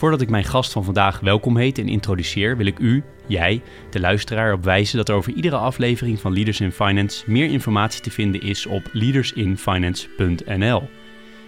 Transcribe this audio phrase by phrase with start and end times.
[0.00, 4.00] Voordat ik mijn gast van vandaag welkom heet en introduceer, wil ik u, jij, de
[4.00, 8.10] luisteraar, op wijzen dat er over iedere aflevering van Leaders in Finance meer informatie te
[8.10, 10.88] vinden is op leadersinfinance.nl.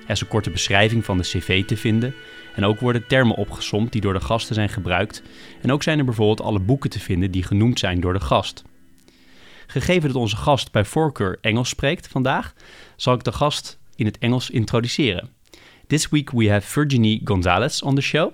[0.05, 2.15] Er is een korte beschrijving van de cv te vinden
[2.55, 5.23] en ook worden termen opgesomd die door de gasten zijn gebruikt
[5.62, 8.62] en ook zijn er bijvoorbeeld alle boeken te vinden die genoemd zijn door de gast.
[9.66, 12.55] Gegeven dat onze gast bij voorkeur Engels spreekt vandaag,
[12.96, 15.30] zal ik de gast in het Engels introduceren.
[15.87, 18.32] This week we have Virginie Gonzalez on the show.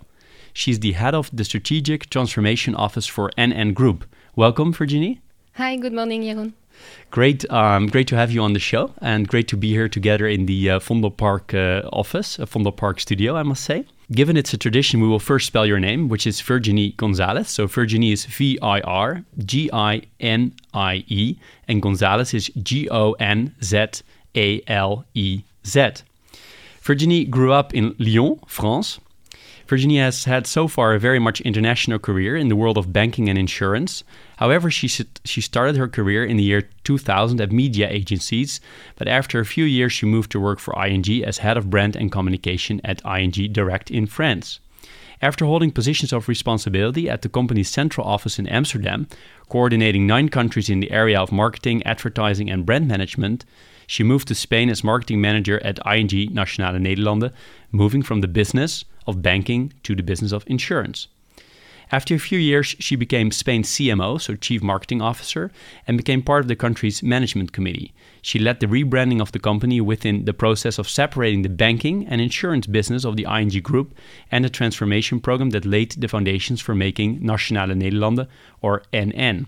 [0.59, 4.05] She's the head of the Strategic Transformation Office for NN Group.
[4.35, 5.21] Welcome, Virginie.
[5.53, 6.53] Hi, good morning, Jeroen.
[7.13, 10.27] Great, um, great to have you on the show, and great to be here together
[10.27, 13.85] in the uh, Vondel Park uh, office, uh, Vondel Park studio, I must say.
[14.11, 17.49] Given it's a tradition, we will first spell your name, which is Virginie Gonzalez.
[17.49, 21.37] So Virginie is V I R G I N I E,
[21.69, 24.03] and Gonzalez is G O N Z
[24.35, 26.03] A L E Z.
[26.81, 28.99] Virginie grew up in Lyon, France.
[29.69, 33.29] Virginie has had so far a very much international career in the world of banking
[33.29, 34.03] and insurance.
[34.39, 38.63] However, she, she started her career in the year 2000 at media agencies,
[38.97, 41.97] but after a few years, she moved to work for ING as head of brand
[41.97, 44.59] and communication at ING Direct in France.
[45.21, 49.07] After holding positions of responsibility at the company's central office in Amsterdam,
[49.51, 53.45] coordinating nine countries in the area of marketing, advertising, and brand management,
[53.89, 57.33] she moved to Spain as marketing manager at ING Nationale Nederlanden,
[57.73, 61.09] moving from the business of banking to the business of insurance.
[61.91, 65.51] After a few years, she became Spain's CMO, so Chief Marketing Officer,
[65.87, 67.95] and became part of the country's management committee.
[68.21, 72.21] She led the rebranding of the company within the process of separating the banking and
[72.21, 73.97] insurance business of the ING Group
[74.31, 78.29] and a transformation program that laid the foundations for making Nationale Nederlanden,
[78.61, 79.47] or NN.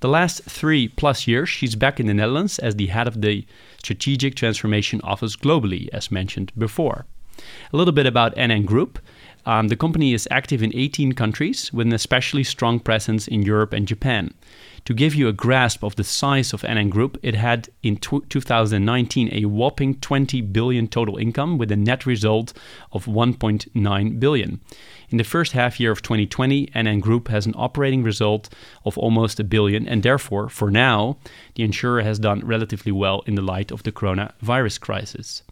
[0.00, 3.44] The last three plus years, she's back in the Netherlands as the head of the
[3.78, 7.06] Strategic Transformation Office globally, as mentioned before.
[7.72, 9.00] A little bit about NN Group.
[9.44, 13.72] Um, the company is active in 18 countries with an especially strong presence in Europe
[13.72, 14.34] and Japan.
[14.84, 19.28] To give you a grasp of the size of NN Group, it had in 2019
[19.32, 22.52] a whopping 20 billion total income with a net result
[22.92, 24.60] of 1.9 billion.
[25.10, 28.48] In the first half year of 2020, NN Group has an operating result
[28.84, 31.18] of almost a billion, and therefore, for now,
[31.54, 35.42] the insurer has done relatively well in the light of the coronavirus crisis.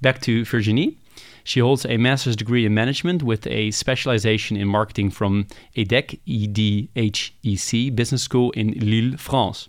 [0.00, 0.98] Back to Virginie.
[1.44, 5.46] She holds a master's degree in management with a specialization in marketing from
[5.76, 9.68] EDHEC, E-D-H-E-C Business School in Lille, France.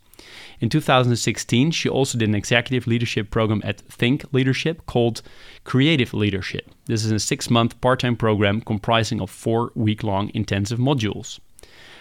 [0.60, 5.22] In 2016, she also did an executive leadership program at THNK Leadership called
[5.64, 6.70] Creative Leadership.
[6.86, 11.40] This is a six month part time program comprising of four week long intensive modules.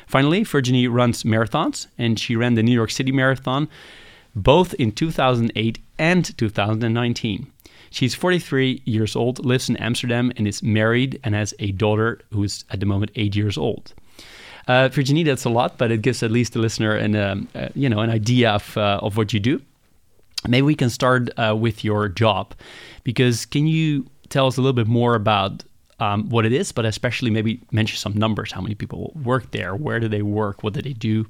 [0.06, 3.68] Finally, Virginie runs marathons, and she ran the New York City Marathon
[4.36, 7.50] both in 2008 and 2019.
[7.90, 12.42] She's 43 years old, lives in Amsterdam, and is married and has a daughter who
[12.44, 13.94] is at the moment eight years old.
[14.68, 17.68] Uh, Virginie, that's a lot, but it gives at least the listener an um, uh,
[17.74, 19.60] you know an idea of uh, of what you do.
[20.46, 22.54] Maybe we can start uh, with your job,
[23.04, 25.62] because can you tell us a little bit more about
[26.00, 28.52] um, what it is, but especially maybe mention some numbers?
[28.52, 29.74] How many people work there?
[29.76, 30.62] Where do they work?
[30.62, 31.26] What do they do?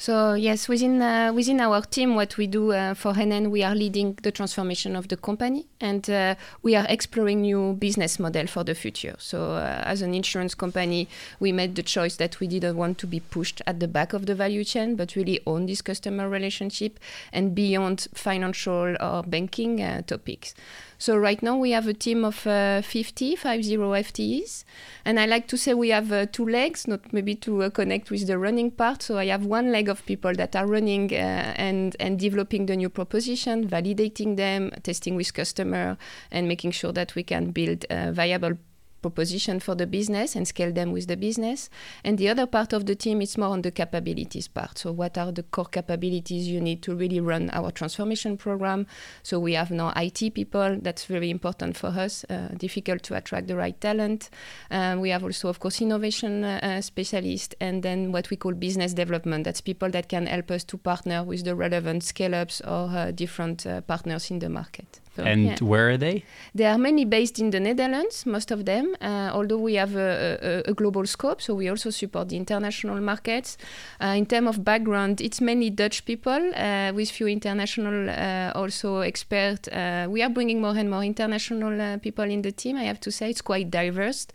[0.00, 3.74] So yes, within uh, within our team, what we do uh, for NN, we are
[3.74, 8.62] leading the transformation of the company, and uh, we are exploring new business model for
[8.62, 9.16] the future.
[9.18, 11.08] So uh, as an insurance company,
[11.40, 14.26] we made the choice that we didn't want to be pushed at the back of
[14.26, 17.00] the value chain, but really own this customer relationship
[17.32, 20.54] and beyond financial or banking uh, topics.
[20.98, 24.64] So right now we have a team of uh, 50, 50 FTEs.
[25.04, 28.10] And I like to say we have uh, two legs, not maybe to uh, connect
[28.10, 29.02] with the running part.
[29.02, 32.76] So I have one leg of people that are running uh, and, and developing the
[32.76, 35.96] new proposition, validating them, testing with customer,
[36.32, 38.54] and making sure that we can build viable
[39.02, 41.70] proposition for the business and scale them with the business.
[42.04, 44.78] And the other part of the team is more on the capabilities part.
[44.78, 48.86] So, what are the core capabilities you need to really run our transformation program?
[49.22, 53.48] So, we have now IT people, that's very important for us, uh, difficult to attract
[53.48, 54.30] the right talent.
[54.70, 58.94] Um, we have also, of course, innovation uh, specialists, and then what we call business
[58.94, 59.44] development.
[59.44, 63.10] That's people that can help us to partner with the relevant scale ups or uh,
[63.10, 65.00] different uh, partners in the market.
[65.18, 65.56] So, and yeah.
[65.60, 66.22] where are they?
[66.54, 70.62] They are mainly based in the Netherlands, most of them, uh, although we have a,
[70.66, 73.58] a, a, global scope, so we also support the international markets.
[74.00, 79.00] Uh, in terms of background, it's mainly Dutch people uh, with few international uh, also
[79.00, 79.66] experts.
[79.66, 83.00] Uh, we are bringing more and more international uh, people in the team, I have
[83.00, 83.30] to say.
[83.30, 84.28] It's quite diverse.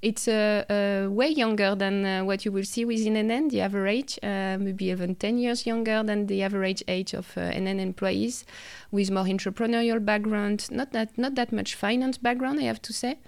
[0.00, 4.18] It's uh, uh, way younger than uh, what you will see within NN, the average,
[4.22, 8.44] maybe even 10 years younger than the average age of NN employees,
[8.92, 13.18] with more entrepreneurial background, not that, not that much finance background, I have to say.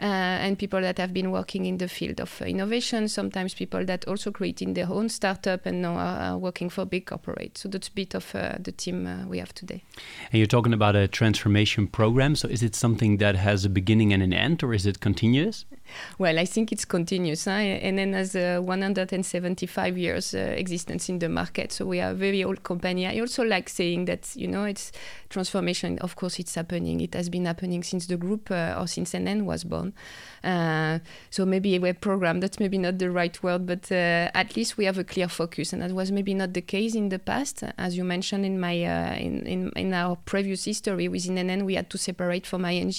[0.00, 0.04] Uh,
[0.42, 4.06] and people that have been working in the field of uh, innovation, sometimes people that
[4.08, 7.58] also creating their own startup and now are, working for big corporates.
[7.58, 9.84] So that's a bit of uh, the team we have today.
[10.32, 12.34] And you're talking about a transformation program.
[12.34, 15.64] So is it something that has a beginning and an end, or is it continuous?
[16.18, 17.44] Well, I think it's continuous.
[17.44, 17.52] Huh?
[17.52, 21.72] And then as has 175 years existence in the market.
[21.72, 23.06] So we are a very old company.
[23.06, 24.92] I also like saying that, you know, it's
[25.28, 25.98] transformation.
[26.00, 27.00] Of course, it's happening.
[27.00, 29.83] It has been happening since the group or since NN was born.
[30.44, 30.98] Uh,
[31.30, 34.76] so maybe a web program, that's maybe not the right word, but uh, at least
[34.76, 35.72] we have a clear focus.
[35.72, 37.64] And that was maybe not the case in the past.
[37.78, 41.74] As you mentioned in my uh, in, in, in, our previous history within NN, we
[41.74, 42.92] had to separate from ING.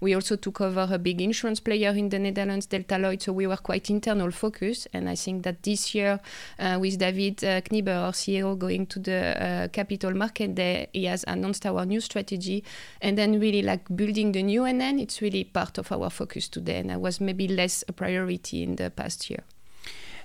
[0.00, 3.22] We also took over a big insurance player in the Netherlands, Delta Lloyd.
[3.22, 4.88] So we were quite internal focused.
[4.92, 6.20] And I think that this year,
[6.58, 11.04] uh, with David uh, Knibbe, our CEO, going to the uh, capital market day, he
[11.04, 12.62] has announced our new strategy.
[13.00, 16.78] And then really like building the new NN, it's really part of our focus today,
[16.78, 19.44] and that was maybe less a priority in the past year.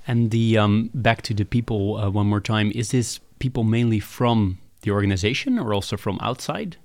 [0.07, 2.71] And the um, back to the people uh, one more time.
[2.73, 6.77] Is this people mainly from the organization or also from outside?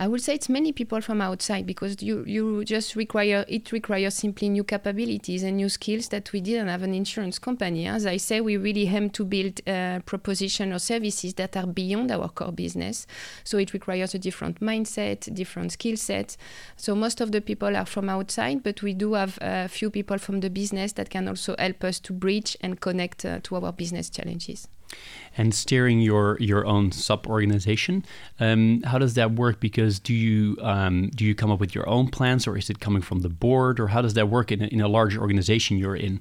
[0.00, 4.14] I would say it's many people from outside because you you just require it requires
[4.14, 7.88] simply new capabilities and new skills that we didn't have an insurance company.
[7.88, 12.12] As I say, we really aim to build a proposition or services that are beyond
[12.12, 13.08] our core business.
[13.42, 16.36] So it requires a different mindset, different skill set.
[16.76, 20.18] So most of the people are from outside, but we do have a few people
[20.18, 23.72] from the business that can also help us to bridge and connect uh, to our
[23.72, 24.68] business challenges
[25.36, 28.04] and steering your your own sub organization.
[28.40, 29.60] Um, how does that work?
[29.60, 32.80] Because do you um, do you come up with your own plans, or is it
[32.80, 35.78] coming from the board, or how does that work in a, in a large organization
[35.78, 36.20] you're in?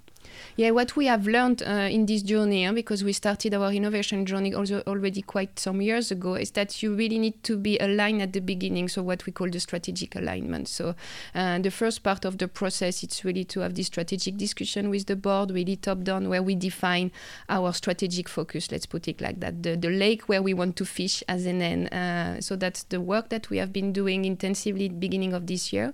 [0.59, 4.25] Yeah, what we have learned uh, in this journey, uh, because we started our innovation
[4.25, 8.23] journey also already quite some years ago, is that you really need to be aligned
[8.23, 8.89] at the beginning.
[8.89, 10.67] So what we call the strategic alignment.
[10.67, 10.95] So
[11.35, 15.05] uh, the first part of the process, it's really to have this strategic discussion with
[15.05, 17.11] the board, really top down, where we define
[17.49, 18.71] our strategic focus.
[18.71, 19.61] Let's put it like that.
[19.61, 21.93] The, the lake where we want to fish as NN.
[21.93, 25.93] Uh, so that's the work that we have been doing intensively beginning of this year,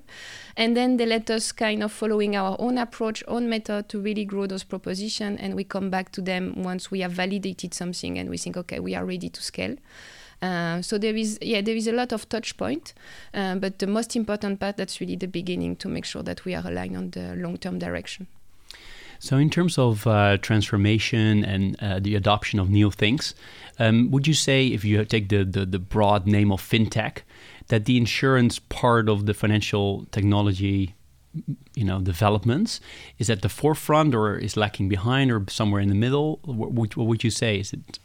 [0.56, 4.24] and then they let us kind of following our own approach, own method to really
[4.24, 8.30] grow those propositions and we come back to them once we have validated something and
[8.30, 9.76] we think okay we are ready to scale.
[10.42, 12.94] Uh, so there is yeah there is a lot of touch point
[13.34, 16.54] uh, but the most important part that's really the beginning to make sure that we
[16.54, 18.28] are aligned on the long-term direction.
[19.20, 23.36] So, in terms of uh, transformation and uh, the adoption of new things,
[23.80, 27.20] um, would you say, if you take the, the, the, broad name of fintech,
[27.70, 30.94] that the insurance part of the financial technology
[31.76, 32.80] you know developments?
[33.20, 36.40] Is at the forefront or is lacking behind or somewhere in the middle?
[36.44, 37.60] What, what would you say?
[37.60, 38.00] Is it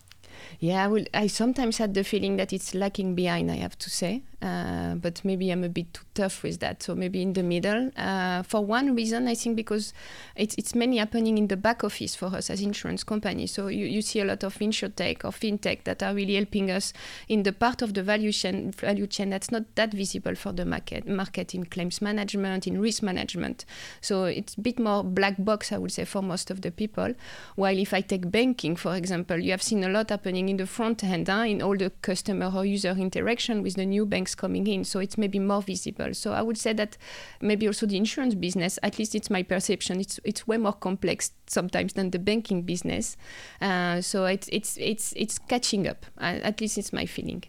[0.60, 4.22] yeah I, I sometimes had the feeling that it's lacking behind i have to say
[4.40, 6.82] uh, but maybe I'm a bit too tough with that.
[6.82, 7.90] So maybe in the middle.
[7.96, 9.93] Uh, for one reason, I think because
[10.36, 13.53] it's, it's mainly happening in the back office for us as insurance companies.
[13.53, 16.93] So you, you see a lot of insurtech or fintech that are really helping us
[17.29, 20.65] in the part of the value chain, value chain that's not that visible for the
[20.65, 23.65] market, market in claims management, in risk management.
[24.01, 27.15] So it's a bit more black box, I would say, for most of the people.
[27.56, 30.67] While if I take banking, for example, you have seen a lot happening in the
[30.67, 34.35] front end, huh, in all the customer or user interaction with the new bank banks
[34.35, 34.85] coming in.
[34.85, 36.15] So it's maybe more visible.
[36.15, 36.97] So I would say that
[37.41, 41.32] maybe also the insurance business, at least it's my perception, it's it's way more complex
[41.47, 43.17] sometimes than the banking business.
[43.61, 46.06] Uh, so it's it's it's it's catching up.
[46.19, 47.44] Uh, at least it's my feeling.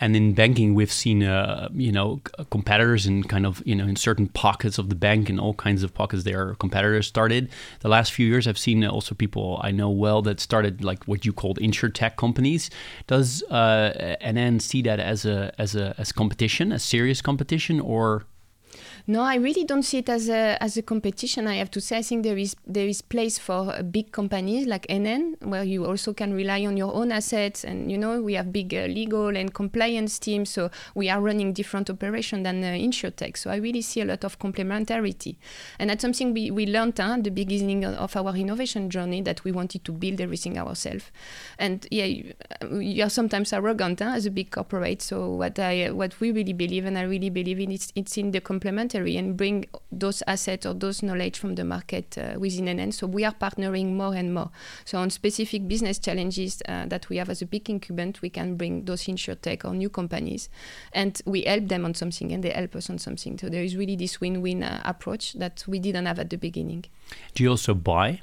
[0.00, 2.20] And in banking, we've seen, uh, you know,
[2.50, 5.82] competitors in kind of, you know, in certain pockets of the bank, in all kinds
[5.82, 7.50] of pockets, there competitors started.
[7.80, 11.24] The last few years, I've seen also people I know well that started like what
[11.24, 12.70] you called insure tech companies.
[13.06, 18.24] Does uh, NN see that as a as a as competition, a serious competition, or
[19.08, 21.46] No, I really don't see it as a as a competition.
[21.46, 24.66] I have to say, I think there is there is place for uh, big companies
[24.66, 28.34] like NN, where you also can rely on your own assets, and you know we
[28.34, 32.72] have big uh, legal and compliance teams, so we are running different operations than uh,
[32.72, 33.36] InsurTech.
[33.36, 35.36] So I really see a lot of complementarity,
[35.78, 39.44] and that's something we we learned huh, at the beginning of our innovation journey that
[39.44, 41.12] we wanted to build everything ourselves.
[41.60, 42.34] And yeah, you,
[42.80, 45.00] you are sometimes arrogant huh, as a big corporate.
[45.00, 48.32] So what I what we really believe, and I really believe in, it's it's in
[48.32, 48.40] the
[48.96, 52.92] and bring those assets or those knowledge from the market uh, within NN.
[52.92, 54.50] So we are partnering more and more.
[54.84, 58.56] So on specific business challenges uh, that we have as a big incumbent, we can
[58.56, 60.48] bring those insurtech or new companies,
[60.92, 63.38] and we help them on something, and they help us on something.
[63.38, 66.84] So there is really this win-win uh, approach that we didn't have at the beginning.
[67.34, 68.20] Do you also buy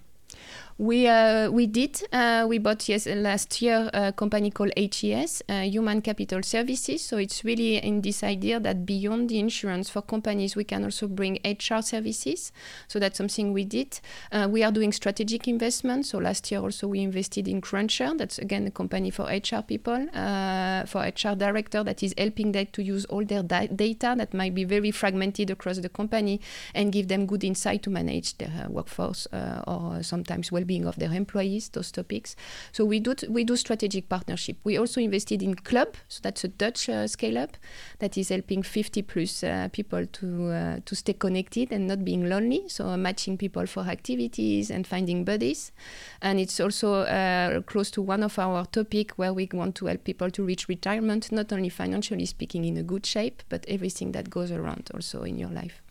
[0.77, 2.01] we uh, we did.
[2.11, 7.03] Uh, we bought yes last year a company called HCS, uh, Human Capital Services.
[7.03, 11.07] So it's really in this idea that beyond the insurance for companies, we can also
[11.07, 12.51] bring HR services.
[12.87, 13.99] So that's something we did.
[14.31, 16.09] Uh, we are doing strategic investments.
[16.09, 18.17] So last year also we invested in Crunchr.
[18.17, 22.67] That's again a company for HR people, uh, for HR director that is helping them
[22.73, 26.41] to use all their da- data that might be very fragmented across the company
[26.73, 29.27] and give them good insight to manage their workforce
[29.67, 32.35] or sometimes well well-being of their employees, those topics.
[32.71, 34.57] So we do we do strategic partnership.
[34.63, 37.57] We also invested in Klup, so that's a Dutch uh, scale-up
[37.99, 42.29] that is helping 50 plus uh, people to uh, to stay connected and not being
[42.29, 42.63] lonely.
[42.67, 45.71] So matching people for activities and finding buddies,
[46.21, 50.03] and it's also uh, close to one of our topic where we want to help
[50.03, 54.29] people to reach retirement, not only financially speaking in a good shape, but everything that
[54.29, 55.81] goes around also in your life.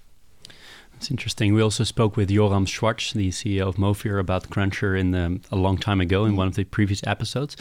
[1.02, 1.52] It's interesting.
[1.52, 5.56] We also spoke with Joram Schwartz, the CEO of Mofir, about Crunchr in the, a
[5.56, 7.56] long time ago in one of the previous episodes.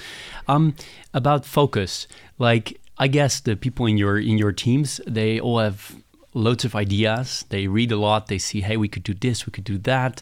[0.47, 0.75] Um,
[1.11, 2.07] about focus,
[2.37, 5.95] like I guess the people in your in your teams, they all have
[6.35, 7.43] loads of ideas.
[7.49, 8.27] They read a lot.
[8.27, 10.21] They see, hey, we could do this, we could do that,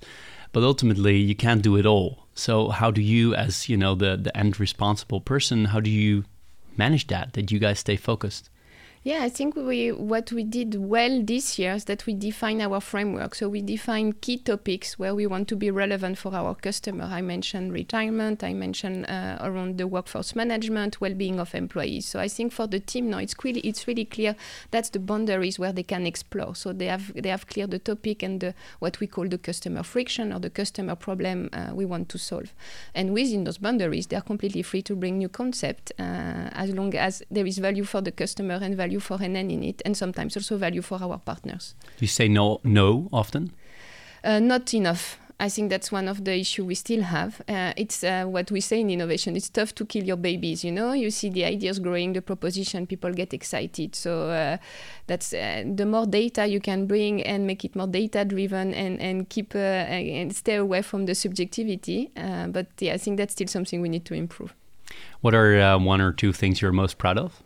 [0.53, 2.25] but ultimately you can't do it all.
[2.35, 6.23] So how do you, as you know, the the end responsible person, how do you
[6.77, 7.33] manage that?
[7.33, 8.49] That you guys stay focused?
[9.01, 12.81] Yeah, I think we what we did well this year is that we define our
[12.81, 13.33] framework.
[13.33, 17.05] So we define key topics where we want to be relevant for our customer.
[17.05, 18.43] I mentioned retirement.
[18.43, 22.07] I mentioned uh, around the workforce management, well-being of employees.
[22.07, 24.35] So I think for the team now, it's really it's really clear
[24.71, 26.53] that's the boundaries where they can explore.
[26.53, 29.83] So they have they have cleared the topic and the, what we call the customer
[29.83, 32.53] friction or the customer problem uh, we want to solve.
[32.93, 36.93] And within those boundaries, they are completely free to bring new concept uh, as long
[36.95, 39.95] as there is value for the customer and value value for NN in it, and
[39.95, 41.75] sometimes also value for our partners.
[41.97, 43.51] Do you say no, no often?
[44.23, 45.17] Uh, not enough.
[45.41, 47.41] I think that's one of the issues we still have.
[47.47, 49.37] Uh, it's uh, what we say in innovation.
[49.37, 50.65] It's tough to kill your babies.
[50.65, 53.95] You know, you see the ideas growing, the proposition, people get excited.
[53.95, 54.57] So uh,
[55.07, 58.99] that's uh, the more data you can bring and make it more data driven and
[58.99, 62.11] and keep uh, and stay away from the subjectivity.
[62.17, 64.53] Uh, but yeah, I think that's still something we need to improve.
[65.21, 67.41] What are one or two things you're most proud of?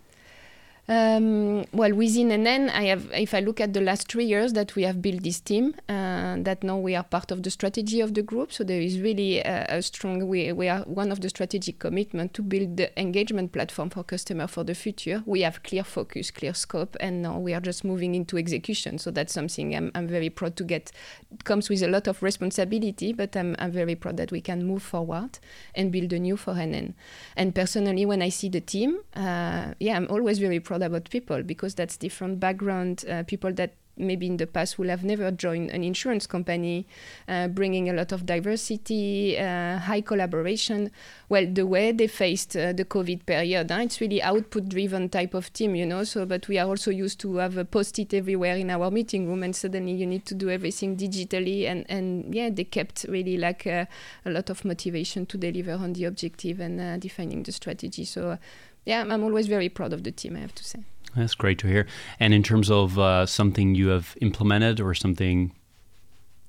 [0.89, 4.75] Um, well, within NN, I have, if I look at the last three years that
[4.75, 8.13] we have built this team, uh, that now we are part of the strategy of
[8.13, 8.51] the group.
[8.51, 12.33] So there is really a, a strong, we, we are one of the strategic commitment
[12.33, 15.23] to build the engagement platform for customer for the future.
[15.25, 18.97] We have clear focus, clear scope, and now we are just moving into execution.
[18.97, 20.91] So that's something I'm, I'm very proud to get.
[21.31, 24.65] It comes with a lot of responsibility, but I'm, I'm very proud that we can
[24.65, 25.39] move forward
[25.75, 26.93] and build a new for NN.
[27.37, 31.43] And personally, when I see the team, uh, yeah, I'm always very proud about people
[31.43, 35.69] because that's different background, uh, people that maybe in the past will have never joined
[35.69, 36.87] an insurance company,
[37.27, 40.89] uh, bringing a lot of diversity, uh, high collaboration.
[41.29, 43.81] Well, the way they faced uh, the COVID period, huh?
[43.81, 46.03] it's really output-driven type of team, you know.
[46.03, 49.43] So, but we are also used to have a post-it everywhere in our meeting room,
[49.43, 51.65] and suddenly you need to do everything digitally.
[51.65, 53.85] And and yeah, they kept really like uh,
[54.25, 58.05] a lot of motivation to deliver on the objective and uh, defining the strategy.
[58.05, 58.37] So
[58.85, 60.83] yeah, I'm always very proud of the team, I have to say.
[61.15, 61.85] That's great to hear.
[62.19, 65.53] And in terms of uh, something you have implemented or something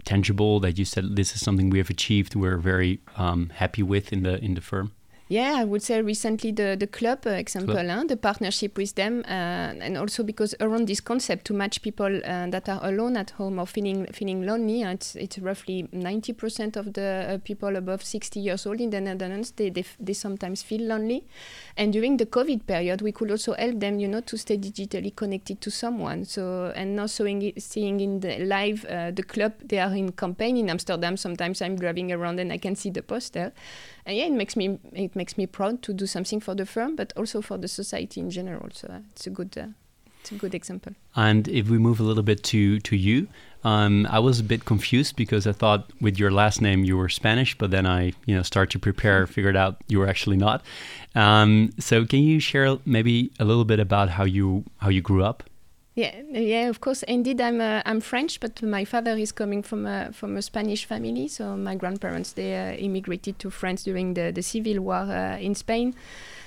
[0.04, 4.12] tangible that you said this is something we have achieved, we're very um, happy with
[4.12, 4.92] in the in the firm.
[5.26, 8.08] Yeah, I would say recently the the Klup uh, example, Klup.
[8.08, 12.46] The partnership with them, uh, and also because around this concept to match people uh,
[12.50, 16.92] that are alone at home or feeling feeling lonely, it's it's roughly ninety percent of
[16.92, 20.82] the uh, people above sixty years old in the Netherlands they, they they sometimes feel
[20.82, 21.24] lonely,
[21.78, 25.16] and during the COVID period we could also help them, you know, to stay digitally
[25.16, 26.26] connected to someone.
[26.26, 30.58] So and now seeing seeing in the live uh, the Klup they are in campaign
[30.58, 31.16] in Amsterdam.
[31.16, 33.54] Sometimes I'm driving around and I can see the poster
[34.06, 36.96] and yeah, it makes me it makes me proud to do something for the firm,
[36.96, 38.68] but also for the society in general.
[38.72, 39.56] So uh, it's a good.
[39.56, 39.68] Uh,
[40.20, 40.94] it's a good example.
[41.16, 43.28] And if we move a little bit to to you,
[43.62, 47.10] um, I was a bit confused because I thought with your last name you were
[47.10, 50.62] Spanish, but then I, you know, start to prepare, figured out you were actually not.
[51.14, 55.22] Um, so can you share maybe a little bit about how you how you grew
[55.22, 55.44] up?
[55.94, 57.04] Yeah, yeah, of course.
[57.04, 60.86] Indeed, I'm uh, I'm French, but my father is coming from a from a Spanish
[60.86, 61.28] family.
[61.28, 65.54] So my grandparents they uh, immigrated to France during the the civil war uh, in
[65.54, 65.94] Spain.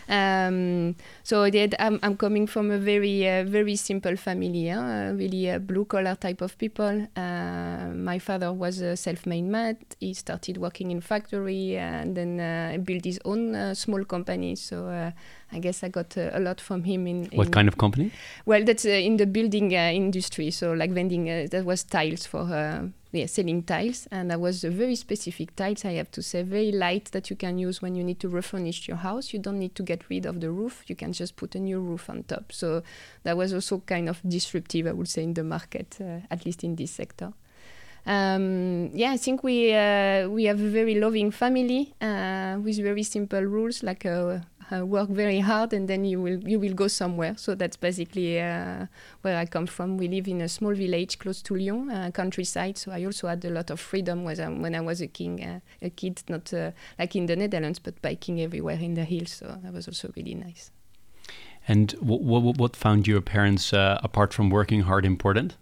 [0.10, 5.12] Um, so I'm, I'm coming from a very uh, very simple family, huh?
[5.16, 7.08] really a blue collar type of people.
[7.16, 9.78] Uh, my father was a self-made man.
[10.00, 14.56] He started working in factory and then uh, built his own uh, small company.
[14.56, 15.12] So uh,
[15.52, 17.08] I guess I got a lot from him.
[17.08, 18.12] In, in what kind of company?
[18.46, 20.52] Well, that's in the building industry.
[20.52, 24.96] So like vending, that was tiles for yeah, selling tiles, and that was a very
[24.96, 25.86] specific tiles.
[25.86, 28.88] I have to say, very light that you can use when you need to refurnish
[28.88, 29.34] your house.
[29.34, 31.80] You don't need to get rid of the roof; you can just put a new
[31.80, 32.52] roof on top.
[32.52, 32.84] So
[33.24, 36.64] that was also kind of disruptive, I would say, in the market, uh, at least
[36.64, 37.34] in this sector.
[38.06, 43.04] Um, yeah, I think we uh, we have a very loving family uh, with very
[43.04, 44.40] simple rules, like uh,
[44.72, 47.36] uh, work very hard and then you will you will go somewhere.
[47.38, 48.88] So that's basically uh,
[49.22, 49.98] where I come from.
[49.98, 52.78] We live in a small village close to Lyon, uh, countryside.
[52.78, 55.44] So I also had a lot of freedom when I, when I was a king,
[55.44, 59.32] uh, a kid, not uh, like in the Netherlands, but biking everywhere in the hills.
[59.32, 60.72] So that was also really nice.
[61.68, 62.22] And what
[62.58, 65.58] what found your parents, uh, apart from working hard, important?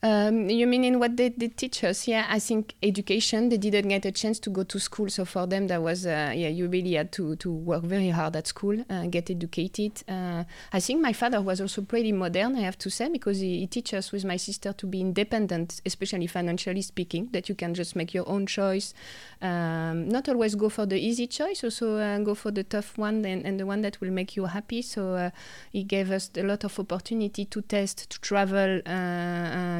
[0.00, 2.06] Um, you mean in what they, they teach us?
[2.06, 3.48] Yeah, I think education.
[3.48, 6.32] They didn't get a chance to go to school, so for them that was uh,
[6.36, 6.48] yeah.
[6.48, 10.04] You really had to to work very hard at school, uh, get educated.
[10.08, 12.54] Uh, I think my father was also pretty modern.
[12.54, 15.82] I have to say because he, he teaches us with my sister to be independent,
[15.84, 17.30] especially financially speaking.
[17.32, 18.94] That you can just make your own choice,
[19.42, 21.64] um, not always go for the easy choice.
[21.64, 24.44] Also uh, go for the tough one and, and the one that will make you
[24.44, 24.80] happy.
[24.80, 25.30] So uh,
[25.72, 28.80] he gave us a lot of opportunity to test, to travel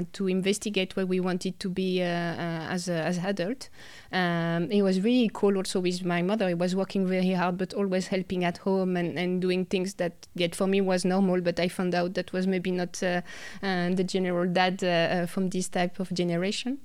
[0.09, 3.69] uh, to investigate where we wanted to be uh, uh, as a, as adult.
[4.13, 6.49] Um, it was really cool also with my mother.
[6.49, 10.27] He was working very hard, but always helping at home and, and doing things that
[10.35, 11.41] yet for me was normal.
[11.41, 13.23] But I found out that was maybe not uh,
[13.63, 16.79] uh, the general dad uh, from this type of generation.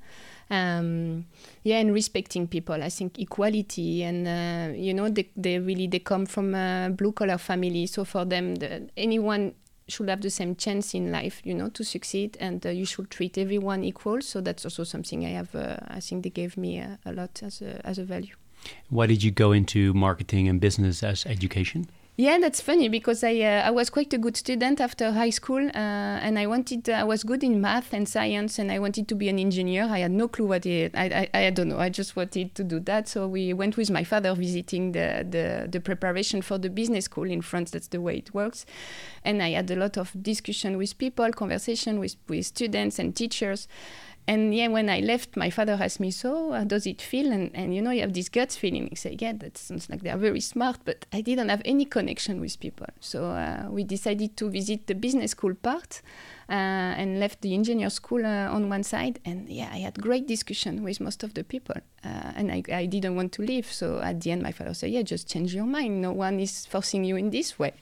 [0.50, 1.26] Um,
[1.64, 2.84] yeah, and respecting people.
[2.84, 7.14] I think equality, and uh, you know, they, they really they come from a blue
[7.14, 7.88] collar family.
[7.88, 9.54] So for them, the, anyone
[9.88, 13.10] should have the same chance in life, you know, to succeed, and uh, you should
[13.10, 14.22] treat everyone equal.
[14.22, 15.54] So that's also something I have.
[15.56, 18.36] Uh, I think they gave me uh, a lot as a as a value.
[18.90, 21.88] Why did you go into marketing and business as education?
[22.16, 25.66] Yeah, that's funny because I uh, I was quite a good student after high school,
[25.66, 29.08] uh, and I wanted uh, I was good in math and science, and I wanted
[29.08, 29.86] to be an engineer.
[29.86, 30.92] I had no clue what it.
[30.96, 31.80] I, I I don't know.
[31.80, 33.08] I just wanted to do that.
[33.08, 37.28] So we went with my father visiting the the, the preparation for the business school
[37.32, 37.72] in France.
[37.72, 38.68] That's the way it works,
[39.24, 43.68] and I had a lot of discussion with people, conversation with with students and teachers
[44.26, 47.52] and yeah, when I left, my father asked me, "So, how does it feel?" And,
[47.54, 48.88] and you know, you have this gut feeling.
[48.90, 51.84] You say, "Yeah, that sounds like they are very smart," but I didn't have any
[51.84, 52.88] connection with people.
[53.02, 56.02] So uh, we decided to visit the business school part
[56.48, 59.20] uh, and left the engineer school uh, on one side.
[59.26, 62.86] And yeah, I had great discussion with most of the people, uh, and I, I
[62.86, 63.70] didn't want to leave.
[63.70, 66.02] So at the end, my father said, "Yeah, just change your mind.
[66.02, 67.74] No one is forcing you in this way."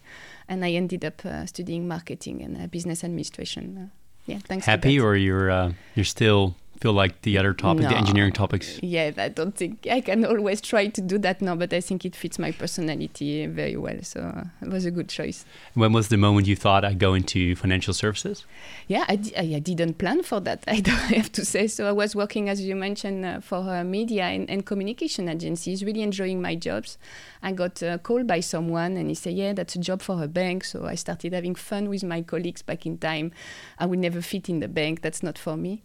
[0.47, 3.91] And I ended up uh, studying marketing and uh, business administration
[4.25, 4.65] yeah, thanks.
[4.65, 7.89] Happy, or you're uh, you're still feel like the other topic, no.
[7.89, 8.79] the engineering topics?
[8.81, 12.05] Yeah, I don't think I can always try to do that now, but I think
[12.05, 13.99] it fits my personality very well.
[14.01, 15.45] So it was a good choice.
[15.75, 18.45] When was the moment you thought I'd go into financial services?
[18.87, 20.63] Yeah, I, I didn't plan for that.
[20.67, 21.67] I don't have to say.
[21.67, 25.83] So I was working, as you mentioned, uh, for uh, media and, and, communication agencies,
[25.83, 26.97] really enjoying my jobs.
[27.43, 30.27] I got uh, called by someone and he said, Yeah, that's a job for a
[30.27, 30.63] bank.
[30.63, 33.31] So I started having fun with my colleagues back in time.
[33.77, 35.01] I would never fit in the bank.
[35.01, 35.83] That's not for me.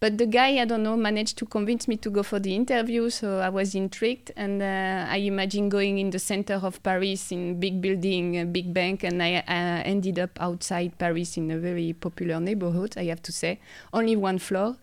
[0.00, 3.10] But the guy, I don't know, managed to convince me to go for the interview.
[3.10, 4.30] So I was intrigued.
[4.36, 8.72] And uh, I imagine going in the center of Paris in big building, a big
[8.72, 9.02] bank.
[9.02, 13.32] And I uh, ended up outside Paris in a very popular neighborhood, I have to
[13.32, 13.58] say.
[13.92, 14.76] Only one floor.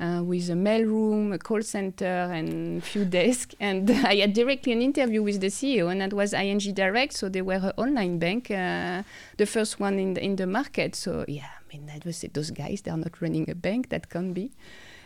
[0.00, 3.54] Uh, with a mail room, a call center, and a few desks.
[3.60, 7.12] And I had directly an interview with the CEO, and that was ING Direct.
[7.12, 9.04] So they were an online bank, uh,
[9.36, 10.96] the first one in the, in the market.
[10.96, 12.82] So yeah, mean, that was those guys.
[12.82, 13.88] They are not running a bank.
[13.90, 14.52] That can be.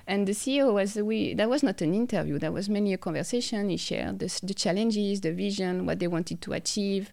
[0.07, 1.35] And the CEO was we.
[1.35, 2.39] That was not an interview.
[2.39, 3.69] That was mainly a conversation.
[3.69, 7.13] He shared the, the challenges, the vision, what they wanted to achieve.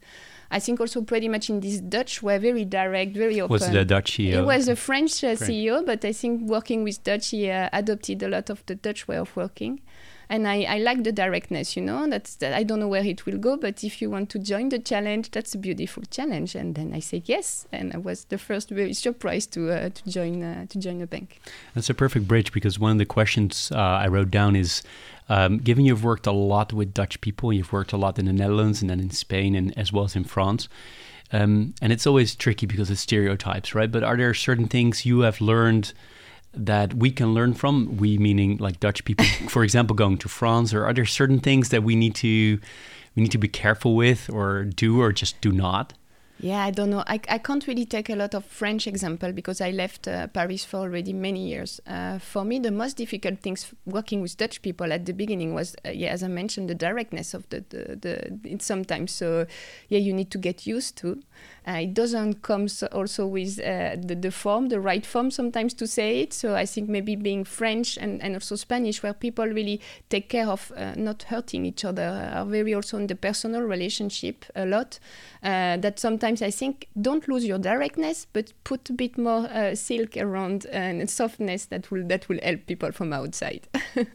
[0.51, 3.53] I think also pretty much in this Dutch were very direct, very open.
[3.53, 4.33] Was the Dutch CEO?
[4.33, 5.35] It was a French, uh.
[5.35, 9.07] CEO, but I think working with Dutch, he uh, adopted a lot of the Dutch
[9.07, 9.81] way of working.
[10.29, 11.75] And I, I like the directness.
[11.75, 14.29] You know, that's that I don't know where it will go, but if you want
[14.31, 16.55] to join the challenge, that's a beautiful challenge.
[16.55, 20.09] And then I said yes, and I was the first very surprised to uh, to
[20.09, 21.41] join uh, to join a bank.
[21.75, 24.83] That's a perfect bridge because one of the questions uh, I wrote down is.
[25.29, 28.33] Um, given you've worked a lot with Dutch people, you've worked a lot in the
[28.33, 30.67] Netherlands and then in Spain and as well as in France,
[31.31, 33.91] um, and it's always tricky because of stereotypes, right?
[33.91, 35.93] But are there certain things you have learned
[36.53, 37.97] that we can learn from?
[37.97, 41.69] We meaning like Dutch people, for example, going to France, or are there certain things
[41.69, 42.59] that we need to
[43.15, 45.93] we need to be careful with, or do, or just do not?
[46.39, 47.03] Yeah, I don't know.
[47.07, 50.65] I, I can't really take a lot of French example because I left uh, Paris
[50.65, 51.79] for already many years.
[51.87, 55.75] Uh, for me, the most difficult things working with Dutch people at the beginning was,
[55.85, 59.13] uh, yeah, as I mentioned, the directness of the, the, the it's sometimes.
[59.13, 59.45] So,
[59.87, 61.21] yeah, you need to get used to.
[61.67, 65.73] Uh, it doesn't come so also with uh, the, the form, the right form sometimes
[65.73, 66.33] to say it.
[66.33, 69.79] So I think maybe being French and, and also Spanish, where people really
[70.09, 74.45] take care of uh, not hurting each other, are very also in the personal relationship
[74.55, 74.99] a lot.
[75.41, 80.65] that sometimes I think don't lose your directness, but put a bit more silk around
[80.67, 83.67] and softness that will that will help people from outside.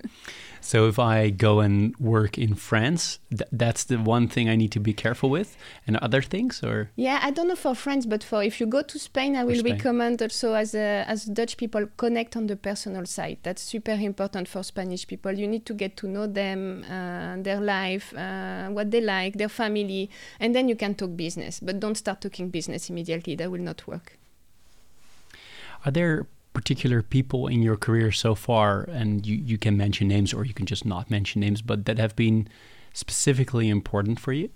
[0.61, 4.73] So if I go and work in France, th- that's the one thing I need
[4.73, 8.25] to be careful with, and other things, or yeah, I don't know for France, but
[8.25, 11.87] for if you go to Spain, I will recommend also as a, as Dutch people
[11.97, 13.39] connect on the personal side.
[13.43, 15.33] That's super important for Spanish people.
[15.33, 19.49] You need to get to know them, uh, their life, uh, what they like, their
[19.49, 21.61] family, and then you can talk business.
[21.61, 23.35] But don't start talking business immediately.
[23.37, 24.19] That will not work.
[25.85, 26.27] Are there
[26.59, 30.55] particular people in your career so far, and you, you can mention names or you
[30.55, 32.49] can just not mention names, but that have been
[32.93, 34.49] specifically important for you?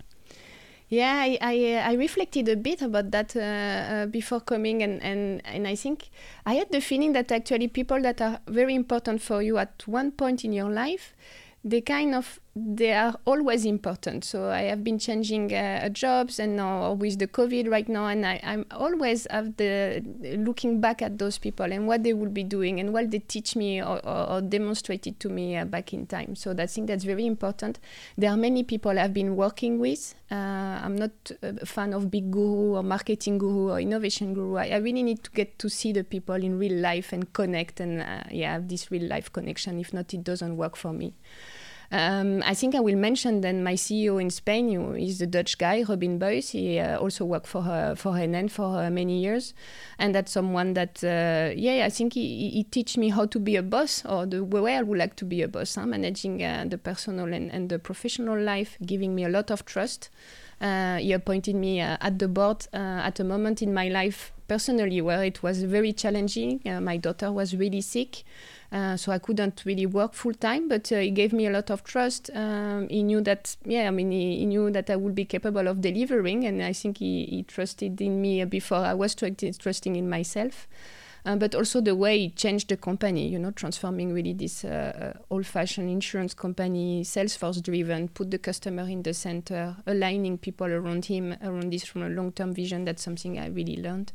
[0.89, 5.01] Yeah, I, I, uh, I reflected a bit about that uh, uh, before coming, and,
[5.01, 6.09] and, and I think
[6.45, 10.11] I had the feeling that actually people that are very important for you at one
[10.11, 11.15] point in your life,
[11.63, 14.23] they kind of they are always important.
[14.23, 18.25] So I have been changing uh, jobs, and now with the COVID right now, and
[18.25, 20.03] I, I'm always have the
[20.37, 23.55] looking back at those people and what they will be doing and what they teach
[23.55, 26.35] me or, or, or demonstrated to me uh, back in time.
[26.35, 27.79] So I think that's very important.
[28.19, 30.13] There are many people I've been working with.
[30.31, 30.35] Uh,
[30.83, 31.11] I'm not
[31.41, 34.57] a fan of big guru or marketing guru or innovation guru.
[34.57, 37.79] I, I, really need to get to see the people in real life and connect
[37.79, 39.79] and uh, yeah, have this real life connection.
[39.79, 41.13] If not, it doesn't work for me.
[41.93, 45.59] Um, I think I will mention then my CEO in Spain who is the Dutch
[45.59, 46.49] guy, Robin Buys.
[46.49, 49.53] He uh, also worked for uh, for NN for uh, many years,
[49.99, 53.57] and that's someone that uh, yeah, I think he, he teach me how to be
[53.57, 55.85] a boss or the way I would like to be a boss, huh?
[55.85, 60.09] managing uh, the personal and, and the professional life, giving me a lot of trust.
[60.59, 65.23] Uh, he appointed me at the board at a moment in my life personally where
[65.23, 66.61] it was very challenging.
[66.81, 68.23] my daughter was really sick.
[68.73, 71.69] Uh, so I couldn't really work full time, but uh, he gave me a lot
[71.69, 72.31] of trust.
[72.33, 75.67] Um, he knew that, yeah, I mean, he, he, knew that I would be capable
[75.67, 80.09] of delivering, and I think he, he trusted in me before I was trusting in
[80.09, 80.67] myself.
[81.25, 85.13] Uh, but also the way he changed the company, you know, transforming really this uh,
[85.15, 91.37] uh old-fashioned insurance company, Salesforce-driven, put the customer in the center, aligning people around him
[91.41, 92.83] around this from a long-term vision.
[92.83, 94.11] That's something I really learned.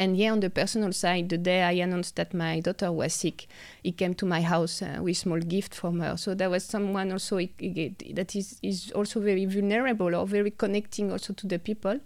[0.00, 3.46] And yeah, on the personal side, the day I announced that my daughter was sick,
[3.82, 6.16] he came to my house uh, with small gift from her.
[6.16, 11.34] So there was someone also that is, is also very vulnerable or very connecting also
[11.34, 12.00] to the people.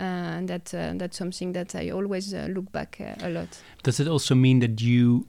[0.00, 3.48] Uh, and that uh, that's something that I always uh, look back uh, a lot.
[3.84, 5.28] Does it also mean that you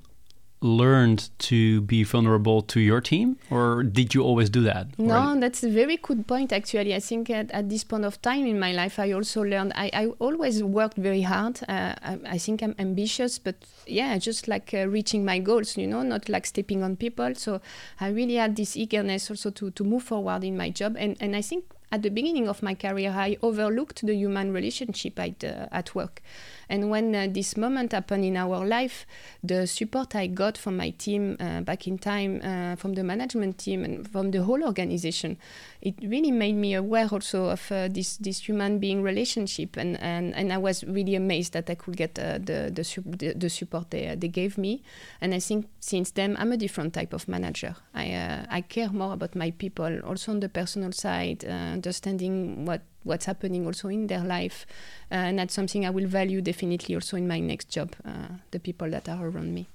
[0.62, 4.88] learned to be vulnerable to your team or did you always do that?
[4.98, 6.96] No that's a very good point actually.
[6.96, 9.92] I think at, at, this point of time in my life i also learned i,
[9.94, 11.60] I always worked very hard.
[11.68, 15.86] Uh, I, I, think i'm ambitious but yeah just like uh, reaching my goals you
[15.86, 17.36] know not like stepping on people.
[17.36, 17.62] So
[18.00, 20.96] i really had this eagerness also to, to move forward in my job.
[20.98, 25.20] And, and i think at the beginning of my career i overlooked the human relationship
[25.20, 26.22] at, uh, at work
[26.70, 29.06] and when uh, this moment happened in our life,
[29.44, 33.58] the support I got from my team uh, back in time, uh, from the management
[33.58, 35.38] team, and from the whole organization,
[35.82, 40.36] it really made me aware also of uh, this this human being relationship, and, and,
[40.36, 42.84] and I was really amazed that I could get uh, the, the,
[43.18, 44.84] the, the support they they gave me,
[45.22, 47.76] and I think since then I'm a different type of manager.
[47.94, 52.82] I uh, I care more about my people, also on the personal side, understanding what
[53.08, 54.66] what's happening also in their life.
[55.12, 58.60] Uh, and that's something I will value definitely also in my next job, uh, the
[58.60, 59.68] people that are around me.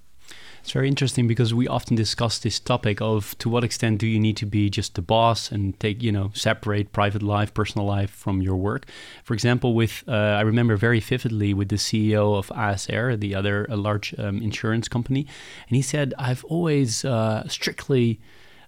[0.63, 4.21] It's very interesting because we often discuss this topic of to what extent do you
[4.21, 8.11] need to be just the boss and take, you know, separate private life, personal life
[8.11, 8.87] from your work.
[9.25, 13.67] For example, with uh, I remember very vividly with the CEO of ASR, the other
[13.69, 15.27] a large um, insurance company,
[15.69, 18.21] and he said, "I've always uh, strictly."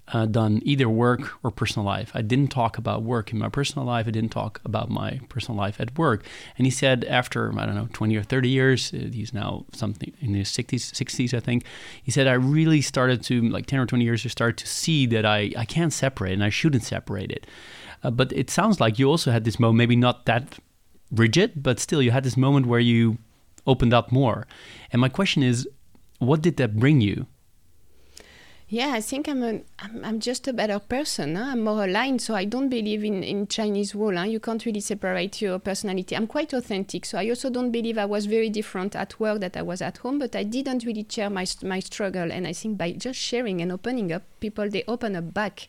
[0.08, 2.10] Uh, done either work or personal life.
[2.14, 4.06] I didn't talk about work in my personal life.
[4.06, 6.24] I didn't talk about my personal life at work.
[6.58, 10.12] And he said after I don't know 20 or 30 years, uh, he's now something
[10.20, 11.64] in his 60s, 60s I think.
[12.02, 15.06] He said I really started to like 10 or 20 years to start to see
[15.06, 17.46] that I I can't separate and I shouldn't separate it.
[18.02, 20.58] Uh, but it sounds like you also had this moment, maybe not that
[21.10, 23.16] rigid, but still you had this moment where you
[23.66, 24.46] opened up more.
[24.92, 25.66] And my question is,
[26.18, 27.26] what did that bring you?
[28.66, 31.36] Yeah, I think I'm a, I'm, just a better person.
[31.36, 31.50] Huh?
[31.52, 34.16] I'm more aligned, so I don't believe in, in Chinese wall.
[34.16, 34.22] Huh?
[34.22, 36.16] You can't really separate your personality.
[36.16, 39.58] I'm quite authentic, so I also don't believe I was very different at work that
[39.58, 42.32] I was at home, but I didn't really share my, my struggle.
[42.32, 45.68] And I think by just sharing and opening up, people, they open up back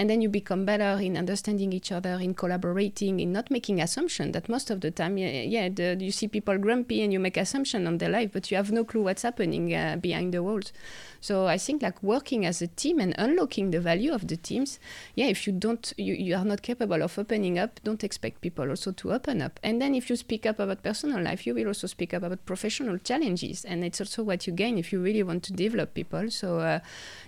[0.00, 4.32] and then you become better in understanding each other in collaborating in not making assumption
[4.32, 7.36] that most of the time yeah, yeah the, you see people grumpy and you make
[7.36, 10.72] assumption on their life but you have no clue what's happening uh, behind the walls.
[11.20, 14.78] So i think like working as a team and unlocking the value of the teams
[15.16, 18.70] yeah if you don't you, you are not capable of opening up don't expect people
[18.70, 19.60] also to open up.
[19.62, 22.46] And then if you speak up about personal life you will also speak up about
[22.46, 23.66] professional challenges.
[23.66, 26.30] And it's also what you gain if you really want to develop people.
[26.30, 26.80] So uh,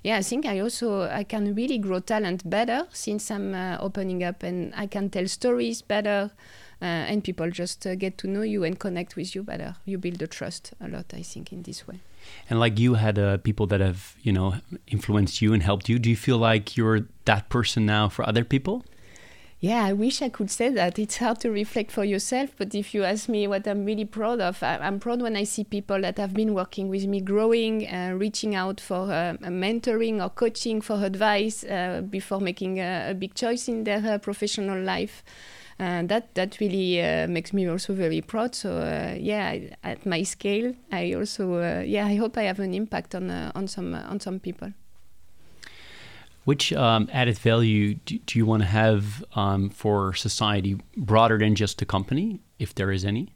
[0.02, 2.61] yeah i think i also i can really grow talent better
[2.92, 6.30] since I'm uh, opening up and I can tell stories better.
[6.80, 9.76] Uh, and people just uh, get to know you and connect with you better.
[9.84, 12.00] You build the trust a lot, I think, in this way.
[12.50, 14.54] And like you had uh, people that have, you know,
[14.88, 16.00] influenced you and helped you.
[16.00, 18.84] Do you feel like you're that person now for other people?
[19.62, 20.98] Yeah, I wish I could say that.
[20.98, 24.40] It's hard to reflect for yourself, but if you ask me what I'm really proud
[24.40, 27.86] of, I, am proud when I see people that have been working with me, growing,
[27.86, 33.14] uh, reaching out for uh, mentoring or coaching for advice uh, before making a, a,
[33.14, 35.22] big choice in their uh, professional life.
[35.78, 38.56] Uh, that that really uh, makes me also very proud.
[38.56, 38.80] So
[39.16, 43.68] yeah, at my scale, I also yeah I hope I have an impact on on
[43.68, 44.72] some on some people.
[46.44, 51.54] Which um, added value do, do you want to have um, for society broader than
[51.54, 53.32] just the company, if there is any?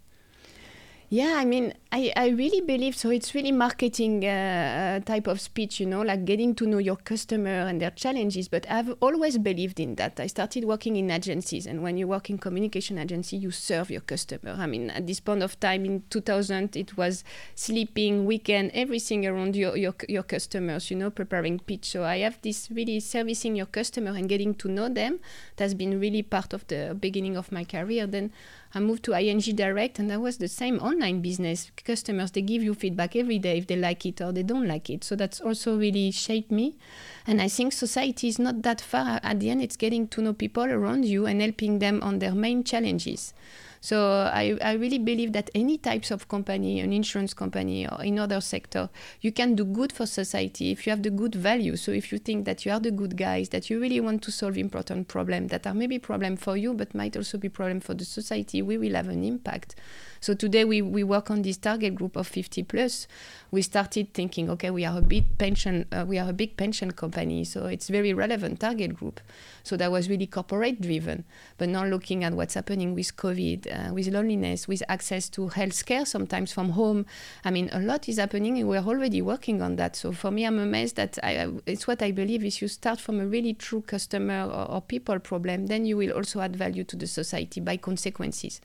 [1.09, 3.11] Yeah, I mean, I, I really believe so.
[3.11, 6.97] It's really marketing uh, uh, type of speech, you know, like getting to know your
[6.97, 8.49] customer and their challenges.
[8.49, 10.19] But I've always believed in that.
[10.19, 14.01] I started working in agencies, and when you work in communication agency, you serve your
[14.01, 14.57] customer.
[14.59, 17.23] I mean, at this point of time in 2000, it was
[17.55, 21.85] sleeping, weekend, everything around your, your, your customers, you know, preparing pitch.
[21.85, 25.21] So I have this really servicing your customer and getting to know them.
[25.55, 28.09] That's been really part of the beginning of my career.
[28.09, 28.33] Then
[28.75, 31.70] I moved to ING Direct, and that was the same online business.
[31.85, 34.90] Customers they give you feedback every day if they like it or they don't like
[34.90, 35.04] it.
[35.04, 36.74] So that's also really shaped me.
[37.26, 39.20] And I think society is not that far.
[39.22, 42.35] At the end, it's getting to know people around you and helping them on their
[42.35, 43.35] main challenges.
[43.80, 48.18] So I, I really believe that any types of company, an insurance company or in
[48.18, 48.88] other sector,
[49.20, 51.76] you can do good for society if you have the good value.
[51.76, 54.32] So if you think that you are the good guys, that you really want to
[54.32, 57.94] solve important problems that are maybe problem for you, but might also be problem for
[57.94, 59.76] the society, we will have an impact.
[60.20, 63.07] So today we, we work on this target group of 50 plus.
[63.50, 66.90] We started thinking, okay, we are a big pension, uh, we are a big pension
[66.90, 69.20] company, so it's very relevant target group.
[69.62, 71.24] So that was really corporate driven.
[71.59, 76.07] But now looking at what's happening with COVID, uh, with loneliness, with access to healthcare,
[76.07, 77.07] sometimes from home,
[77.44, 79.96] I mean, a lot is happening, and we're already working on that.
[79.96, 82.44] So for me, I'm amazed that I, it's what I believe.
[82.44, 86.12] If you start from a really true customer or, or people problem, then you will
[86.12, 88.61] also add value to the society by consequences.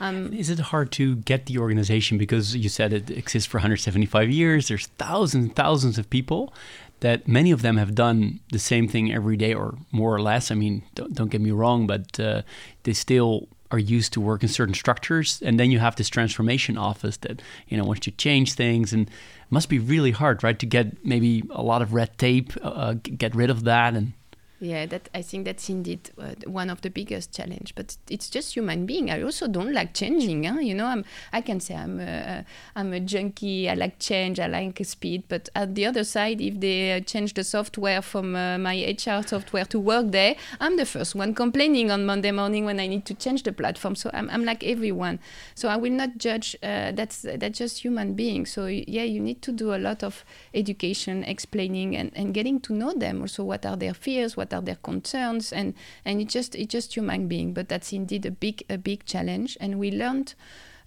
[0.00, 4.30] Um, is it hard to get the organization because you said it exists for 175
[4.30, 4.68] years?
[4.68, 6.52] There's thousands and thousands of people
[7.00, 10.50] that many of them have done the same thing every day or more or less.
[10.50, 12.42] I mean, don't, don't get me wrong, but uh,
[12.84, 15.42] they still are used to work in certain structures.
[15.44, 18.92] And then you have this transformation office that, you know, wants to change things.
[18.92, 22.52] And it must be really hard, right, to get maybe a lot of red tape,
[22.62, 24.12] uh, get rid of that and
[24.62, 27.74] yeah, that I think that's indeed uh, one of the biggest challenge.
[27.74, 29.10] But it's just human being.
[29.10, 30.44] I also don't like changing.
[30.44, 30.60] Huh?
[30.60, 32.44] You know, I'm I can say I'm a,
[32.76, 33.68] I'm a junkie.
[33.68, 34.38] I like change.
[34.38, 35.24] I like speed.
[35.28, 39.26] But at the other side, if they uh, change the software from uh, my HR
[39.26, 43.14] software to Workday, I'm the first one complaining on Monday morning when I need to
[43.14, 43.96] change the platform.
[43.96, 45.18] So I'm, I'm like everyone.
[45.56, 46.54] So I will not judge.
[46.62, 48.46] Uh, that's that's just human being.
[48.46, 52.72] So yeah, you need to do a lot of education, explaining, and, and getting to
[52.72, 53.22] know them.
[53.22, 54.36] Also, what are their fears?
[54.36, 58.26] What are their concerns and and it just it's just human being but that's indeed
[58.26, 59.56] a big a big challenge.
[59.60, 60.34] And we learned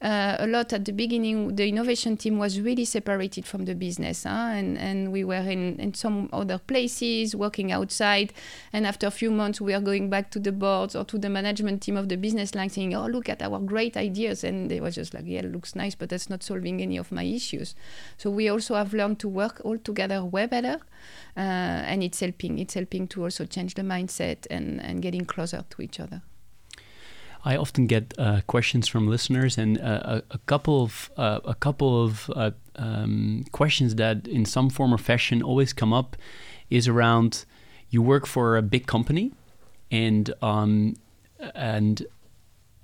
[0.01, 1.55] uh, a lot at the beginning.
[1.55, 4.51] The innovation team was really separated from the business, huh?
[4.53, 8.33] and and we were in, in some other places working outside.
[8.73, 11.29] And after a few months, we are going back to the boards or to the
[11.29, 14.79] management team of the business line, saying, "Oh, look at our great ideas," and they
[14.79, 17.75] were just like, "Yeah, it looks nice, but that's not solving any of my issues."
[18.17, 20.79] So we also have learned to work all together way better,
[21.37, 22.59] uh, and it's helping.
[22.59, 26.21] It's helping to also change the mindset and and getting closer to each other.
[27.45, 31.53] I often get uh, questions from listeners, and uh, a, a, couple of uh, a
[31.53, 36.17] couple of uh, um, questions that, in some form or fashion, always come up
[36.71, 37.45] is around
[37.91, 39.31] you work for a big company,
[39.91, 40.95] and um,
[41.53, 42.07] and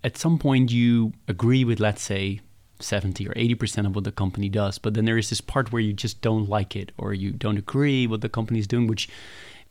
[0.03, 2.41] at some point you agree with, let's say,
[2.79, 5.81] 70 or 80% of what the company does, but then there is this part where
[5.81, 9.07] you just don't like it or you don't agree what the company is doing, which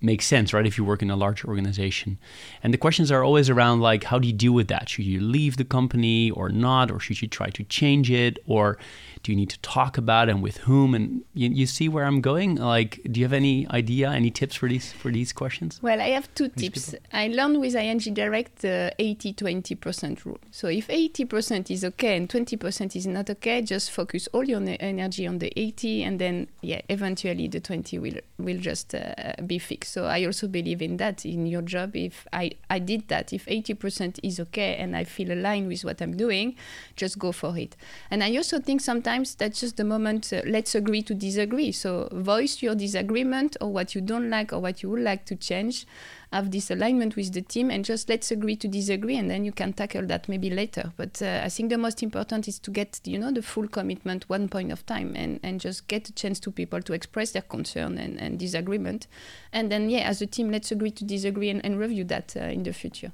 [0.01, 0.67] makes sense, right?
[0.67, 2.19] If you work in a large organization.
[2.63, 4.89] And the questions are always around like, how do you deal with that?
[4.89, 6.91] Should you leave the company or not?
[6.91, 8.39] Or should you try to change it?
[8.47, 8.79] Or
[9.23, 10.95] do you need to talk about it and with whom?
[10.95, 12.57] And you, you see where I'm going?
[12.57, 15.81] Like, do you have any idea, any tips for these for these questions?
[15.83, 16.91] Well, I have two tips.
[16.91, 17.07] People?
[17.13, 20.39] I learned with ING Direct the 80-20% rule.
[20.51, 25.27] So if 80% is okay and 20% is not okay, just focus all your energy
[25.27, 29.90] on the 80 and then, yeah, eventually the 20 will, will just uh, be fixed.
[29.91, 31.97] So I also believe in that in your job.
[31.97, 36.01] If I, I did that, if 80% is okay and I feel aligned with what
[36.01, 36.57] I'm doing,
[36.95, 37.77] just go for it.
[38.11, 42.09] And I also think sometimes that's just the moment uh, let's agree to disagree so
[42.13, 45.87] voice your disagreement or what you don't like or what you would like to change
[46.33, 49.53] have this alignment with the team and just let's agree to disagree and then you
[49.53, 53.01] can tackle that maybe later but uh, i think the most important is to get
[53.05, 56.39] you know the full commitment one point of time and, and just get a chance
[56.39, 59.07] to people to express their concern and, and disagreement
[59.53, 62.45] and then yeah as a team let's agree to disagree and, and review that uh,
[62.45, 63.11] in the future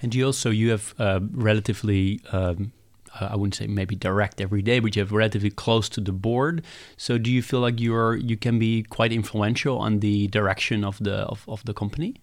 [0.00, 2.72] and you also you have uh, relatively um,
[3.18, 6.64] I wouldn't say maybe direct every day, but you have relatively close to the board.
[6.96, 10.98] So do you feel like you're you can be quite influential on the direction of
[10.98, 12.14] the of, of the company?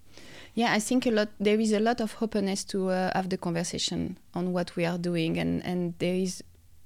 [0.58, 1.30] Yeah, I think a lot.
[1.40, 4.98] There is a lot of openness to uh, have the conversation on what we are
[4.98, 6.44] doing, and and there is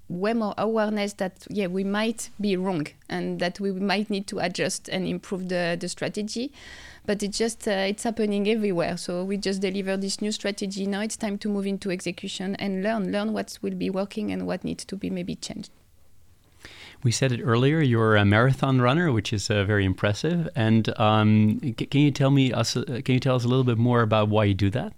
[0.09, 4.39] way more awareness that yeah we might be wrong and that we might need to
[4.39, 6.51] adjust and improve the the strategy
[7.05, 8.97] but it's just uh, it's happening everywhere.
[8.97, 10.85] So we just deliver this new strategy.
[10.85, 14.45] Now it's time to move into execution and learn learn what will be working and
[14.45, 15.71] what needs to be maybe changed.
[17.03, 17.81] We said it earlier.
[17.81, 20.47] You're a marathon runner, which is uh, very impressive.
[20.55, 22.77] And um, can you tell me us?
[22.77, 24.93] Uh, can you tell us a little bit more about why you do that?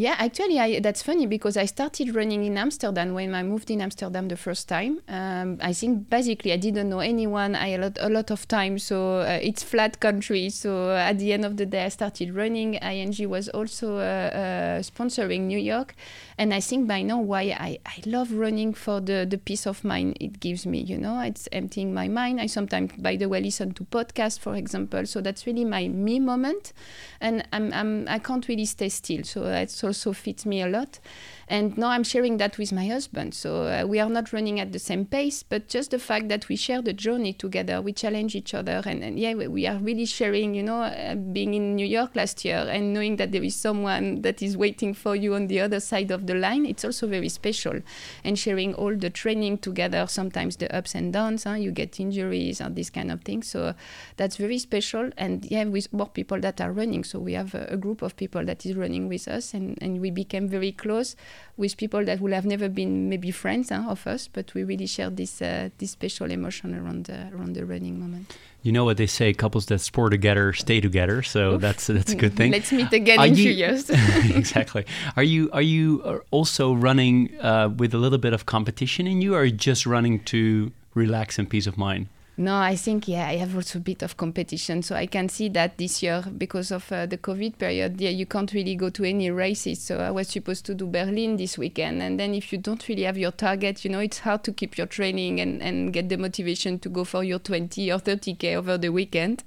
[0.00, 3.80] Yeah, actually, I, that's funny because I started running in Amsterdam when I moved in
[3.80, 5.00] Amsterdam the first time.
[5.08, 7.56] Um, I think basically I didn't know anyone.
[7.56, 10.50] I had a lot, a lot of time, so uh, it's flat country.
[10.50, 12.74] So at the end of the day, I started running.
[12.74, 15.96] ING was also uh, uh, sponsoring New York,
[16.38, 19.82] and I think by now why I, I love running for the the peace of
[19.82, 20.78] mind it gives me.
[20.78, 22.40] You know, it's emptying my mind.
[22.40, 25.06] I sometimes, by the way, listen to podcasts, for example.
[25.06, 26.72] So that's really my me moment,
[27.20, 29.24] and I'm, I'm I can't really stay still.
[29.24, 31.00] So it's also fits me a lot.
[31.48, 33.32] And now I'm sharing that with my husband.
[33.34, 36.48] So uh, we are not running at the same pace, but just the fact that
[36.48, 38.82] we share the journey together, we challenge each other.
[38.84, 42.44] And, and yeah, we, are really sharing, you know, uh, being in New York last
[42.44, 45.80] year and knowing that there is someone that is waiting for you on the other
[45.80, 47.80] side of the line, it's also very special.
[48.24, 51.54] And sharing all the training together, sometimes the ups and downs, huh?
[51.54, 53.42] you get injuries and this kind of thing.
[53.42, 53.74] So
[54.18, 55.10] that's very special.
[55.16, 57.04] And yeah, with more people that are running.
[57.04, 60.02] So we have a, a group of people that is running with us and, and
[60.02, 61.16] we became very close
[61.56, 64.86] with people that will have never been maybe friends huh, of us, but we really
[64.86, 68.36] share this uh, this special emotion around the, around the running moment.
[68.62, 71.22] You know what they say: couples that sport together stay together.
[71.22, 71.60] So Oof.
[71.60, 72.52] that's that's a good thing.
[72.52, 73.90] Let's meet again are in you, years.
[73.90, 74.84] exactly.
[75.16, 79.20] Are you are you uh, also running uh, with a little bit of competition in
[79.20, 82.08] you, or are you just running to relax and peace of mind?
[82.40, 85.48] No, I think yeah, I have also a bit of competition, so I can see
[85.48, 89.02] that this year because of uh, the COVID period, yeah, you can't really go to
[89.02, 89.82] any races.
[89.82, 93.02] So I was supposed to do Berlin this weekend, and then if you don't really
[93.02, 96.16] have your target, you know, it's hard to keep your training and and get the
[96.16, 99.42] motivation to go for your 20 or 30k over the weekend.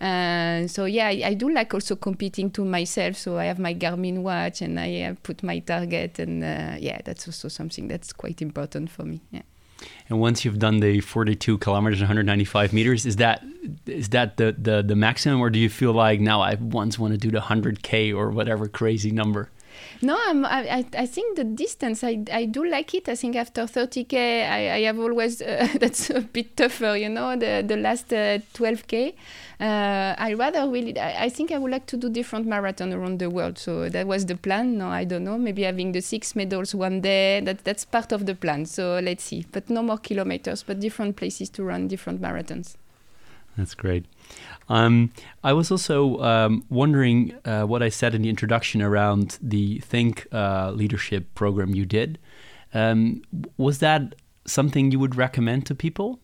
[0.00, 3.16] Uh, so yeah, I, I, do like also competing to myself.
[3.16, 7.00] So I have my Garmin watch and I uh, put my target, and uh, yeah,
[7.04, 9.22] that's also something that's quite important for me.
[9.32, 9.42] Yeah.
[10.08, 13.44] And once you've done the 42 kilometers, 195 meters, is that
[13.86, 17.12] is that the, the, the maximum, or do you feel like now I once want
[17.12, 19.50] to do the 100k or whatever crazy number?
[20.00, 23.08] No, I'm, I, I think the distance, I, I do like it.
[23.08, 27.36] I think after 30K, I, I have always, uh, that's a bit tougher, you know,
[27.36, 29.14] the, the last uh, 12K.
[29.60, 33.18] Uh, I rather really, I, I, think I would like to do different marathon around
[33.18, 33.58] the world.
[33.58, 34.78] So that was the plan.
[34.78, 35.36] No, I don't know.
[35.36, 38.66] Maybe having the six medals one day, that, that's part of the plan.
[38.66, 39.46] So let's see.
[39.50, 42.76] But no more kilometers, but different places to run different marathons.
[43.56, 44.04] That's great.
[44.68, 49.80] Um, I was also um, wondering uh, what I said in the introduction around the
[49.80, 52.18] THNK uh, leadership program you did.
[52.74, 53.22] Um,
[53.56, 54.14] was that
[54.46, 56.20] something you would recommend to people?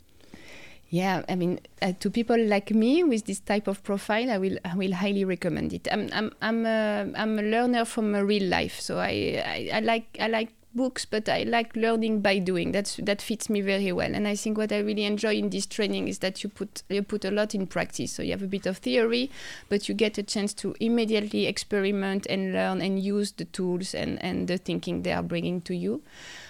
[0.90, 4.58] Yeah, I mean, uh, to people like me with this type of profile, I will
[4.64, 5.88] I will highly recommend it.
[5.90, 9.80] I'm I'm I'm a, I'm a learner from a real life, so I, I, I
[9.80, 12.72] like I like books, but I like learning by doing.
[12.72, 14.14] That's that fits me very well.
[14.14, 17.02] And I think what I really enjoy in this training is that you put you
[17.02, 18.12] put a lot in practice.
[18.12, 19.30] So you have a bit of theory,
[19.68, 24.22] but you get a chance to immediately experiment and learn and use the tools and,
[24.22, 26.02] and the thinking they are bringing to you.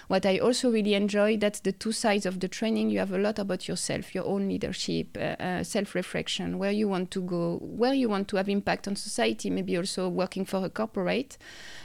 [0.07, 2.89] What I also really enjoy, that's the two sides of the training.
[2.89, 7.09] You have a lot about yourself, your own leadership, uh, uh, self-reflection, where you want
[7.11, 10.69] to go, where you want to have impact on society, maybe also working for a
[10.69, 11.37] corporate,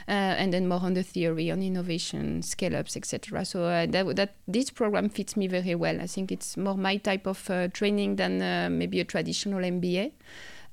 [0.07, 3.43] uh, and then more on the theory, on innovation, scale-ups, etc.
[3.43, 5.99] So uh, that, that this program fits me very well.
[5.99, 10.11] I think it's more my type of uh, training than maybe a traditional MBA.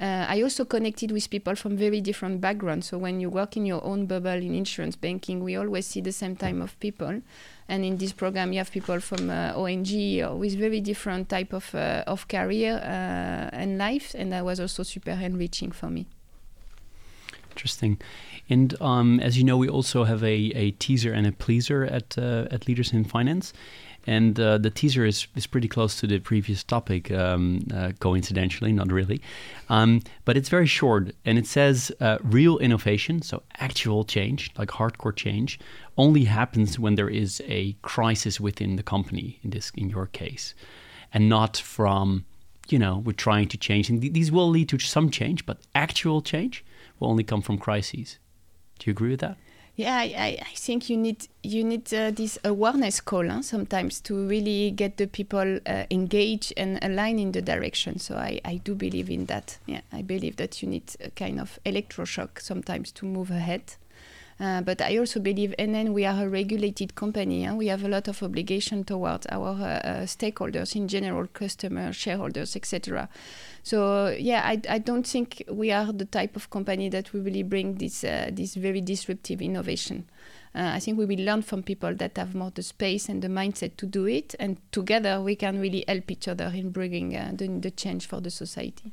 [0.01, 2.86] Uh, I also connected with people from very different backgrounds.
[2.86, 6.12] So when you work in your own bubble in insurance banking, we always see the
[6.12, 7.20] same type of people.
[7.68, 11.53] And in this program, you have people from uh, ONG or with very different type
[11.53, 16.07] of uh, of career uh, and life, and that was also super enriching for me.
[17.51, 18.01] Interesting.
[18.49, 22.16] And um, as you know, we also have a, a teaser and a pleaser at
[22.16, 23.53] uh, at Leaders in Finance.
[24.09, 28.73] And uh, the teaser is, is pretty close to the previous topic, um, uh, coincidentally,
[28.73, 29.21] not really.
[29.69, 34.71] Um, but it's very short and it says uh, real innovation, so actual change, like
[34.71, 35.61] hardcore change,
[35.99, 40.55] only happens when there is a crisis within the company, in, this, in your case,
[41.13, 42.25] and not from,
[42.71, 43.91] you know, we're trying to change.
[43.91, 46.65] And th- these will lead to some change, but actual change
[46.99, 48.19] will only come from crises.
[48.79, 49.37] Do you agree with that?
[49.79, 54.26] Yeah, I, I think you need you need uh, this awareness call huh, sometimes to
[54.26, 58.01] really get the people uh, engaged and align in the direction.
[58.01, 59.57] So I, I do believe in that.
[59.66, 63.76] Yeah, I believe that you need a kind of electroshock sometimes to move ahead.
[64.41, 67.45] Uh, but I also believe, and then we are a regulated company.
[67.45, 71.97] and We have a lot of obligation towards our uh, uh, stakeholders in general, customers,
[71.97, 73.09] shareholders, etc.
[73.64, 77.43] So yeah, I, I don't think we are the type of company that will really
[77.43, 80.07] bring this uh, this very disruptive innovation.
[80.55, 83.28] Uh, I think we will learn from people that have more the space and the
[83.28, 87.32] mindset to do it, and together we can really help each other in bringing uh,
[87.34, 88.93] the, the change for the society.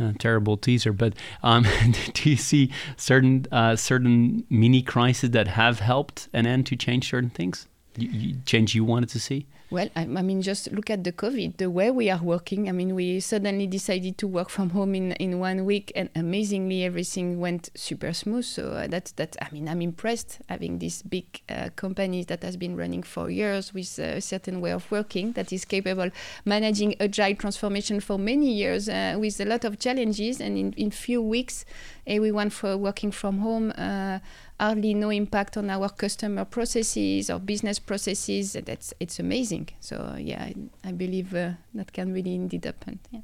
[0.00, 1.66] Uh, terrible teaser, but um,
[2.14, 7.30] do you see certain uh, certain mini crises that have helped NN to change certain
[7.30, 7.66] things?
[7.96, 9.46] You, you, change you wanted to see?
[9.70, 12.70] Well, I, I, mean, just look at the COVID, the way we are working.
[12.70, 16.84] I mean, we suddenly decided to work from home in, in one week, and amazingly,
[16.84, 18.46] everything went super smooth.
[18.46, 19.36] So uh, that's that.
[19.42, 23.74] I mean, I'm impressed having this big uh, company that has been running for years
[23.74, 26.10] with a certain way of working that is capable
[26.46, 30.90] managing agile transformation for many years uh, with a lot of challenges, and in in
[30.90, 31.66] few weeks,
[32.06, 34.18] everyone for working from home uh,
[34.58, 38.52] hardly no impact on our customer processes or business processes.
[38.52, 39.57] That's it's amazing.
[39.80, 40.54] So yeah, I,
[40.84, 42.98] I believe uh, that can really indeed happen.
[43.10, 43.20] Yeah.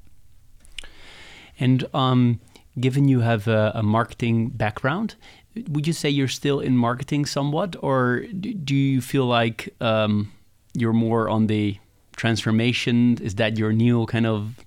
[1.58, 2.40] And um,
[2.78, 5.14] given you have a, a, marketing background,
[5.68, 10.32] would you say you're still in marketing somewhat, or do you feel like um,
[10.74, 11.78] you're more on the
[12.16, 13.18] transformation?
[13.22, 14.64] Is that your new kind of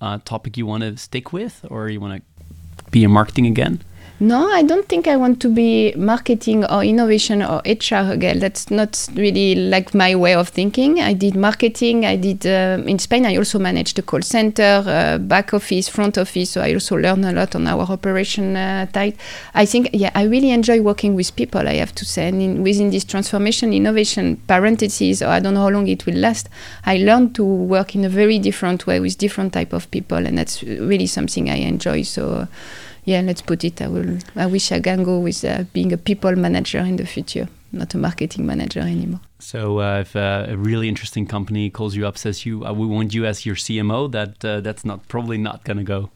[0.00, 3.82] uh, topic you want to stick with, or you want to be in marketing again?
[4.22, 8.38] No, I don't think I want to be marketing or innovation or HR girl.
[8.38, 11.00] That's not really like my way of thinking.
[11.00, 12.04] I did marketing.
[12.04, 13.24] I did uh, in Spain.
[13.24, 16.50] I also managed the call center, uh, back office, front office.
[16.50, 19.16] So I also learned a lot on our operation uh, side.
[19.54, 21.66] I think, yeah, I really enjoy working with people.
[21.66, 25.62] I have to say, and in, within this transformation, innovation, parentheses, or I don't know
[25.62, 26.50] how long it will last.
[26.84, 30.36] I learned to work in a very different way with different type of people, and
[30.36, 32.02] that's really something I enjoy.
[32.02, 32.48] So
[33.10, 33.82] yeah, let's put it.
[33.82, 34.18] I will.
[34.36, 37.92] I wish I can go with uh, being a people manager in the future, not
[37.94, 39.20] a marketing manager anymore.
[39.40, 42.86] So uh, if uh, a really interesting company calls you up, says you, uh, we
[42.86, 46.10] want you as your CMO, that uh, that's not probably not going to go.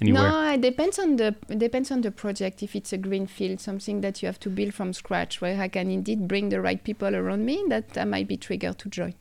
[0.00, 0.28] Anywhere.
[0.28, 2.62] No, it depends on the depends on the project.
[2.62, 5.68] If it's a green field, something that you have to build from scratch, where I
[5.68, 9.14] can indeed bring the right people around me, that I might be triggered to join.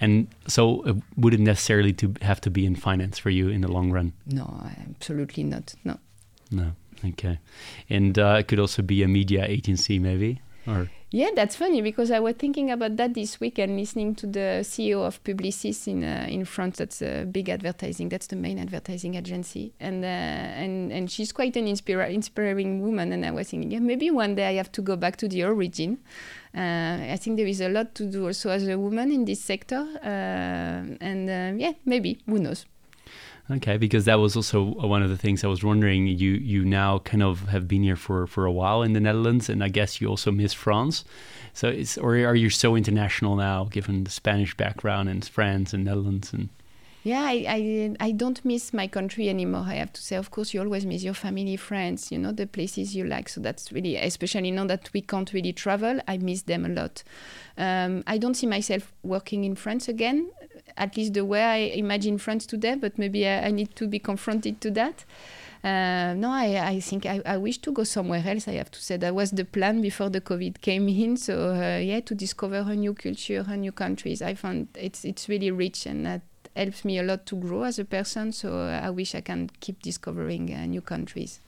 [0.00, 3.62] And so, uh, would it necessarily to have to be in finance for you in
[3.62, 4.12] the long run?
[4.26, 5.74] No, absolutely not.
[5.84, 5.98] No.
[6.50, 6.72] No.
[7.04, 7.38] Okay.
[7.88, 10.90] And uh, it could also be a media agency, maybe, or.
[11.16, 14.60] Yeah, that's funny because I was thinking about that this week and listening to the
[14.62, 16.76] CEO of Publicis in uh, in France.
[16.76, 18.10] That's a big advertising.
[18.10, 23.14] That's the main advertising agency, and uh, and and she's quite an inspira- inspiring woman.
[23.14, 25.42] And I was thinking, yeah, maybe one day I have to go back to the
[25.44, 26.00] origin.
[26.54, 29.40] Uh, I think there is a lot to do also as a woman in this
[29.40, 32.66] sector, uh, and uh, yeah, maybe who knows.
[33.48, 36.08] Okay, because that was also one of the things I was wondering.
[36.08, 39.48] You you now kind of have been here for for a while in the Netherlands,
[39.48, 41.04] and I guess you also miss France.
[41.52, 45.84] So it's or are you so international now, given the Spanish background and France and
[45.84, 46.48] Netherlands and
[47.06, 49.64] yeah, I, I, I don't miss my country anymore.
[49.64, 52.48] I have to say, of course, you always miss your family, friends, you know, the
[52.48, 53.28] places you like.
[53.28, 57.04] So that's really, especially now that we can't really travel, I miss them a lot.
[57.56, 60.32] Um, I don't see myself working in France again,
[60.76, 62.74] at least the way I imagine France today.
[62.74, 65.04] But maybe I, I need to be confronted to that.
[65.62, 68.46] Uh, no, I, I think I, I, wish to go somewhere else.
[68.46, 71.16] I have to say that was the plan before the COVID came in.
[71.16, 74.22] So uh, yeah, to discover a new culture, a new countries.
[74.22, 76.22] I found it's it's really rich and that
[76.56, 78.32] helps me a lot to grow as a person.
[78.32, 81.40] So uh, I wish I can keep discovering uh, new countries.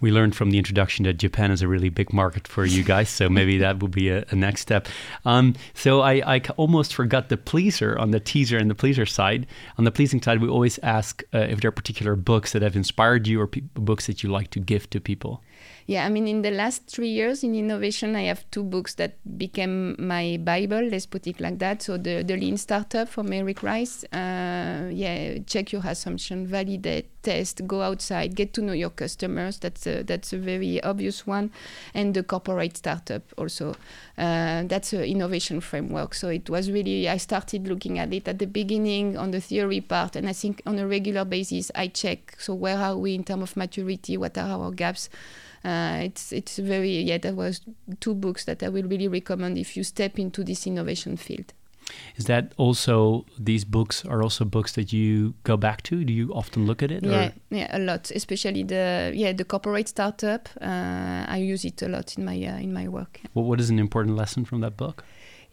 [0.00, 3.08] We learned from the introduction that Japan is a really big market for you guys,
[3.08, 4.88] so maybe that will be a, a next step.
[5.24, 9.46] Um, so I, I, almost forgot the pleaser on the teaser and the pleaser side.
[9.78, 12.76] On the pleasing side, we always ask uh, if there are particular books that have
[12.76, 15.42] inspired you or books that you like to give to people
[15.86, 19.16] yeah, I mean, in the last three years in innovation, I have two books that
[19.36, 21.82] became my Bible, let's put it like that.
[21.82, 27.66] So the, the Lean Startup from Eric Ries, uh, yeah, check your assumption, validate, test,
[27.66, 29.58] go outside, get to know your customers.
[29.58, 31.50] That's a, that's a very obvious one.
[31.94, 33.74] And the Corporate Startup also,
[34.16, 36.14] uh, that's an innovation framework.
[36.14, 39.80] So it was really, I started looking at it at the beginning on the theory
[39.80, 42.36] part, and I think on a regular basis, I check.
[42.38, 44.16] So where are we in terms of maturity?
[44.16, 45.08] What are our gaps?
[45.64, 47.16] Uh, it's it's very yeah.
[47.16, 47.62] That was
[47.98, 51.54] two books that I will really recommend if you step into this innovation field.
[52.16, 56.04] Is that also these books are also books that you go back to?
[56.04, 57.04] Do you often look at it?
[57.04, 57.32] Yeah, or?
[57.50, 58.10] yeah, a lot.
[58.10, 60.48] Especially the yeah the corporate startup.
[60.60, 63.20] Uh, I use it a lot in my uh, in my work.
[63.34, 65.04] Well, what is an important lesson from that book?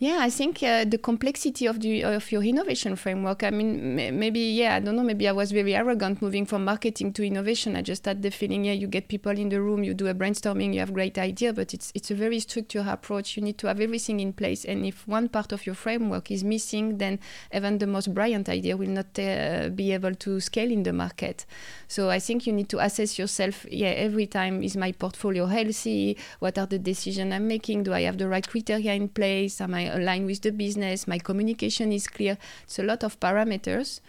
[0.02, 3.44] Yeah, I think uh, the complexity of the of your innovation framework.
[3.44, 5.04] I mean, maybe yeah, I don't know.
[5.04, 7.76] Maybe I was very arrogant moving from marketing to innovation.
[7.76, 10.16] I just had the feeling, yeah, you get people in the room, you do a
[10.16, 13.38] brainstorming, you have great idea, but it's it's a very structured approach.
[13.38, 16.44] You need to have everything in place, and if one part of your framework is
[16.44, 17.20] missing, then
[17.54, 21.46] even the most brilliant idea will not uh, be able to scale in the market.
[21.88, 23.68] So I think you need to assess yourself.
[23.70, 26.18] Yeah, every time is my portfolio healthy?
[26.40, 27.84] What are the decisions I'm making?
[27.84, 29.62] Do I have the right criteria in place?
[29.62, 32.38] Am I align with the business, my communication is clear.
[32.64, 34.02] It's a lot of parameters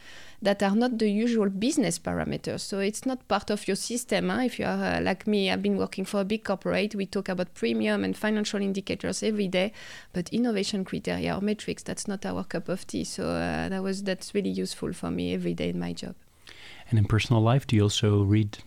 [0.43, 2.61] that are not the usual business parameters.
[2.61, 4.29] So it's not part of your system.
[4.29, 4.41] Huh?
[4.43, 7.29] If you are uh, like me, I've been working for a big corporate, we talk
[7.29, 9.73] about premium and financial indicators every day,
[10.13, 13.05] but innovation criteria or metrics, that's not our cup of tea.
[13.05, 16.17] So uh, that was that's really useful for me every day in my job.
[16.91, 18.59] And in personal life, do you also read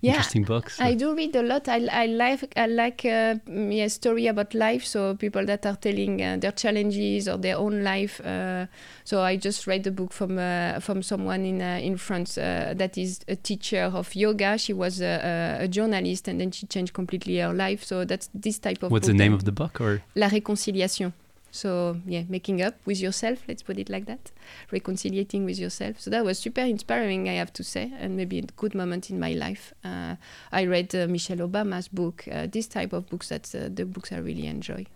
[0.00, 0.80] yeah, interesting books?
[0.80, 1.68] I do read a lot.
[1.68, 4.84] I, I like I like uh, yeah, story about life.
[4.84, 8.20] So people that are telling uh, their challenges or their own life.
[8.20, 8.66] Uh,
[9.04, 12.74] so I just read a book from uh, from someone in uh, in France uh,
[12.76, 14.58] that is a teacher of yoga.
[14.58, 17.84] She was a, a, journalist and then she changed completely her life.
[17.84, 18.90] So that's this type of.
[18.90, 20.02] What's the name of the book or?
[20.14, 21.12] La réconciliation.
[21.56, 24.30] So yeah, making up with yourself, let's put it like that,
[24.70, 26.00] reconciliating with yourself.
[26.00, 29.18] So that was super inspiring, I have to say, and maybe a good moment in
[29.18, 29.72] my life.
[29.82, 30.16] Uh,
[30.52, 33.30] I read uh, Michelle Obama's book, uh, this type of books.
[33.30, 34.86] That's uh, the books I really enjoy.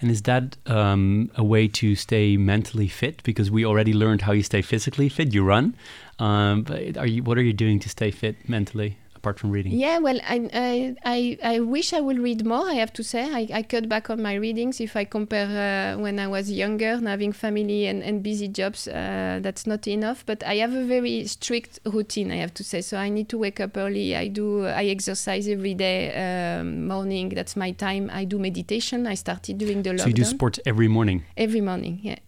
[0.00, 3.22] And is that um, a way to stay mentally fit?
[3.22, 5.32] Because we already learned how you stay physically fit.
[5.32, 5.76] You run,
[6.18, 7.22] um, but are you?
[7.22, 8.98] What are you doing to stay fit mentally?
[9.24, 9.72] Apart from reading?
[9.72, 13.22] Yeah, well, I, I, I, I wish I would read more, I have to say.
[13.22, 14.80] I, I cut back on my readings.
[14.80, 15.48] If I compare
[15.96, 20.24] uh, when I was younger, having family and, and busy jobs, uh, that's not enough.
[20.26, 22.82] But I have a very strict routine, I have to say.
[22.82, 24.14] So I need to wake up early.
[24.14, 27.30] I do, I exercise every day, um, morning.
[27.30, 28.10] That's my time.
[28.12, 29.06] I do meditation.
[29.06, 30.00] I started doing the lockdown.
[30.00, 31.24] So you do sports every morning?
[31.36, 32.18] Every morning, yeah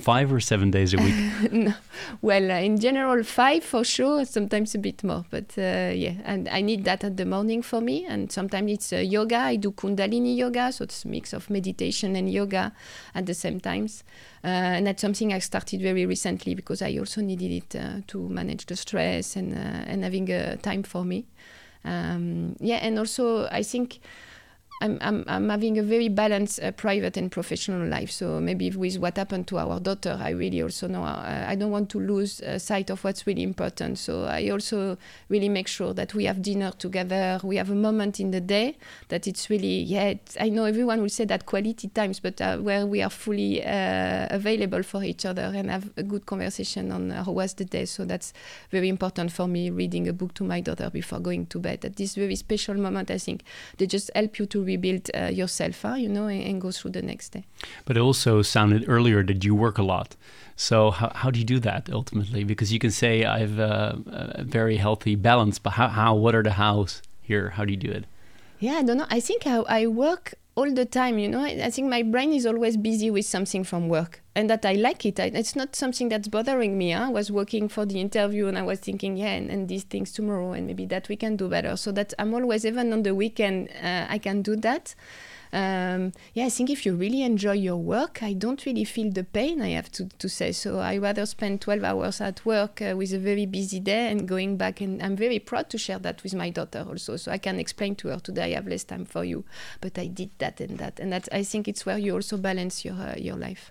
[0.00, 1.14] five or seven days a week?
[1.52, 1.74] no.
[2.20, 4.24] Well, uh, in general, five for sure.
[4.24, 7.80] Sometimes a bit more, but uh, yeah, and I need that at the morning for
[7.80, 8.04] me.
[8.06, 9.36] And sometimes it's uh, yoga.
[9.36, 12.72] I do Kundalini yoga, so it's a mix of meditation and yoga
[13.14, 14.04] at the same times.
[14.42, 18.28] Uh, and that's something I started very recently because I also needed it uh, to
[18.28, 21.26] manage the stress and uh, and having a time for me.
[21.84, 24.00] Um, yeah, and also I think
[24.84, 28.10] I'm, I'm, I'm having a very balanced uh, private and professional life.
[28.10, 31.70] So maybe with what happened to our daughter, I really also know uh, I don't
[31.70, 33.98] want to lose uh, sight of what's really important.
[33.98, 34.98] So I also
[35.30, 37.40] really make sure that we have dinner together.
[37.42, 38.76] We have a moment in the day
[39.08, 42.58] that it's really, yeah, it's, I know everyone will say that quality times, but uh,
[42.58, 47.08] where we are fully uh, available for each other and have a good conversation on
[47.08, 47.86] how was the day.
[47.86, 48.34] So that's
[48.70, 51.86] very important for me, reading a book to my daughter before going to bed.
[51.86, 53.44] At this very special moment, I think
[53.78, 56.92] they just help you to rebuild uh, yourself, huh, you know, and, and, go through
[56.92, 57.44] the next day.
[57.84, 60.16] But it also sounded earlier that you work a lot.
[60.56, 62.44] So how, how do you do that ultimately?
[62.44, 63.98] Because you can say I have a,
[64.40, 67.50] a very healthy balance, but how, how what are the hows here?
[67.50, 68.04] How do you do it?
[68.58, 69.06] Yeah, I don't know.
[69.10, 71.40] I think I, I work all the time you know?
[71.40, 75.04] I, think my brain is always busy with something from work and that i like
[75.04, 75.18] it.
[75.18, 77.06] I, it's not something that's bothering me huh?
[77.06, 80.12] i was working for the interview and i was thinking yeah and, and, these things
[80.12, 81.76] tomorrow and maybe that we can do better.
[81.76, 84.94] So that i'm always even on the weekend uh, i can do that
[85.54, 89.22] um, yeah, I think if you really enjoy your work, I don't really feel the
[89.22, 90.50] pain, I have to, to say.
[90.50, 94.26] So I rather spend 12 hours at work uh, with a very busy day and
[94.26, 94.80] going back.
[94.80, 97.16] And I'm very proud to share that with my daughter also.
[97.16, 99.44] So I can explain to her today I have less time for you,
[99.80, 100.98] but I did that and that.
[100.98, 103.70] And that I think it's where you also balance your, uh, your life.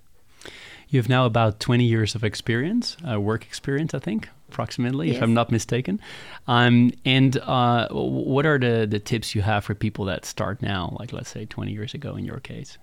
[0.94, 5.18] You have now about 20 years of experience, uh, work experience, I think, approximately, yes.
[5.18, 6.00] if I'm not mistaken.
[6.48, 10.96] Um, and uh, what are the, the tips you have for people that start now,
[11.00, 12.78] like let's say 20 years ago in your case?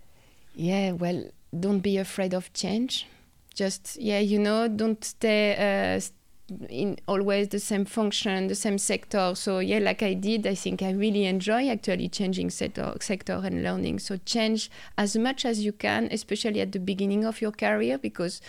[0.56, 1.30] Yeah, well,
[1.60, 3.06] don't be afraid of change.
[3.54, 5.54] Just, yeah, you know, don't stay.
[5.94, 6.00] Uh,
[6.68, 9.32] in always the same function, the same sector.
[9.34, 13.62] So yeah, like I did, I think I really enjoy actually changing sector, sector and
[13.62, 14.00] learning.
[14.00, 18.40] So change as much as you can, especially at the beginning of your career, because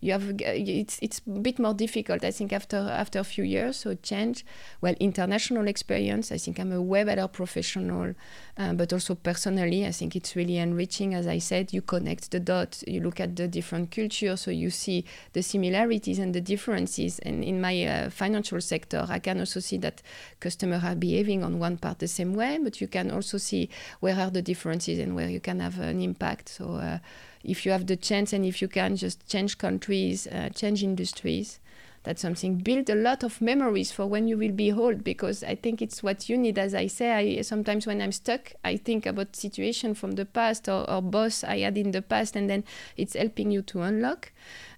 [0.00, 3.76] you have it's it's a bit more difficult i think after after a few years
[3.76, 4.44] so change.
[4.80, 8.14] Well international experience i think i'm a way better professional
[8.56, 11.14] uh, but also personally i think it's really enriching.
[11.14, 14.70] As i said you connect the dots you look at the different cultures so you
[14.70, 17.18] see the similarities and the differences.
[17.20, 20.02] And in my uh, financial sector i can also see that
[20.40, 23.68] customers are behaving on one part the same way but you can also see
[24.00, 26.48] where are the differences and where you can have an impact.
[26.48, 26.98] So uh,
[27.44, 31.58] if you have the chance and if you can just change countries, uh, change industries,
[32.02, 32.56] that's something.
[32.56, 36.02] Build a lot of memories for when you will be old, because I think it's
[36.02, 36.58] what you need.
[36.58, 40.68] As I say, I sometimes when I'm stuck, I think about situation from the past
[40.68, 42.64] or, or boss I had in the past, and then
[42.96, 44.32] it's helping you to unlock.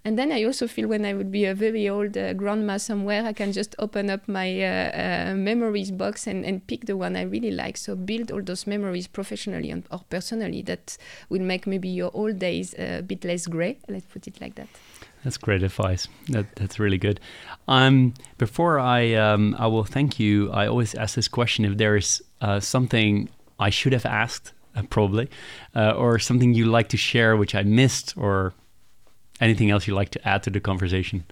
[0.04, 3.24] And then I also feel when I would be a very old uh, grandma somewhere,
[3.24, 7.14] I can just open up my uh, uh, memories box and, and pick the one
[7.14, 7.76] I really like.
[7.76, 10.98] So build all those memories professionally and, or personally that
[11.28, 13.78] will make maybe your old days a bit less gray.
[13.88, 14.66] Let's put it like that.
[15.24, 16.08] That's great advice.
[16.28, 17.20] That, that's really good.
[17.68, 20.50] Um, before I um, I will thank you.
[20.50, 23.28] I always ask this question: if there is uh, something
[23.60, 25.30] I should have asked, uh, probably,
[25.76, 28.52] uh, or something you like to share which I missed, or
[29.40, 31.24] anything else you'd like to add to the conversation?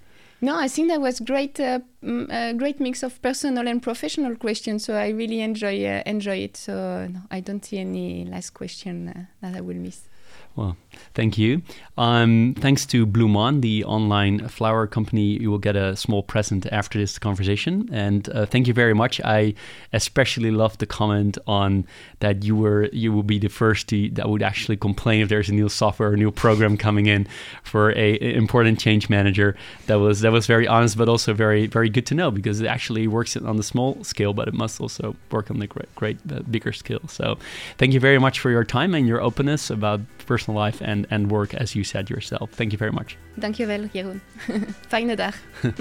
[0.43, 4.85] No, I think that was great, uh, a great mix of personal and professional questions.
[4.85, 6.57] So I really enjoy uh, enjoy it.
[6.57, 10.09] So no, I don't see any last question uh, that I will miss.
[10.57, 10.77] Well,
[11.15, 11.63] thank you.
[11.97, 16.99] Um, thanks to Bloomon, the online flower company, you will get a small present after
[16.99, 17.89] this conversation.
[17.93, 19.21] And uh, thank you very much.
[19.21, 19.55] I
[19.93, 21.87] especially love the comment on
[22.19, 25.49] that you were you will be the first to, that would actually complain if there's
[25.49, 27.29] a new software, a new program coming in
[27.63, 29.57] for a, a important change manager.
[29.87, 32.67] That was that was very honest, but also very very good to know because it
[32.67, 36.51] actually works on the small scale, but it must also work on the great, great
[36.51, 37.07] bigger scale.
[37.09, 37.39] So,
[37.79, 40.01] thank you very much for your time and your openness about
[40.31, 42.51] personal life and, and work as you said yourself.
[42.51, 43.17] Thank you very much.
[43.35, 44.21] Dankjewel, Jeroen.
[44.89, 45.35] Fijne dag.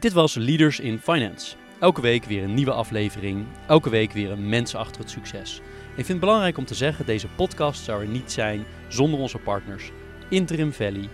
[0.00, 1.56] Dit was Leaders in Finance.
[1.80, 3.46] Elke week weer een nieuwe aflevering.
[3.66, 5.60] Elke week weer een mens achter het succes.
[5.88, 9.38] Ik vind het belangrijk om te zeggen, deze podcast zou er niet zijn zonder onze
[9.38, 9.90] partners
[10.28, 11.08] Interim Valley,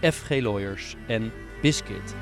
[0.00, 2.14] FG Lawyers en Biscuit.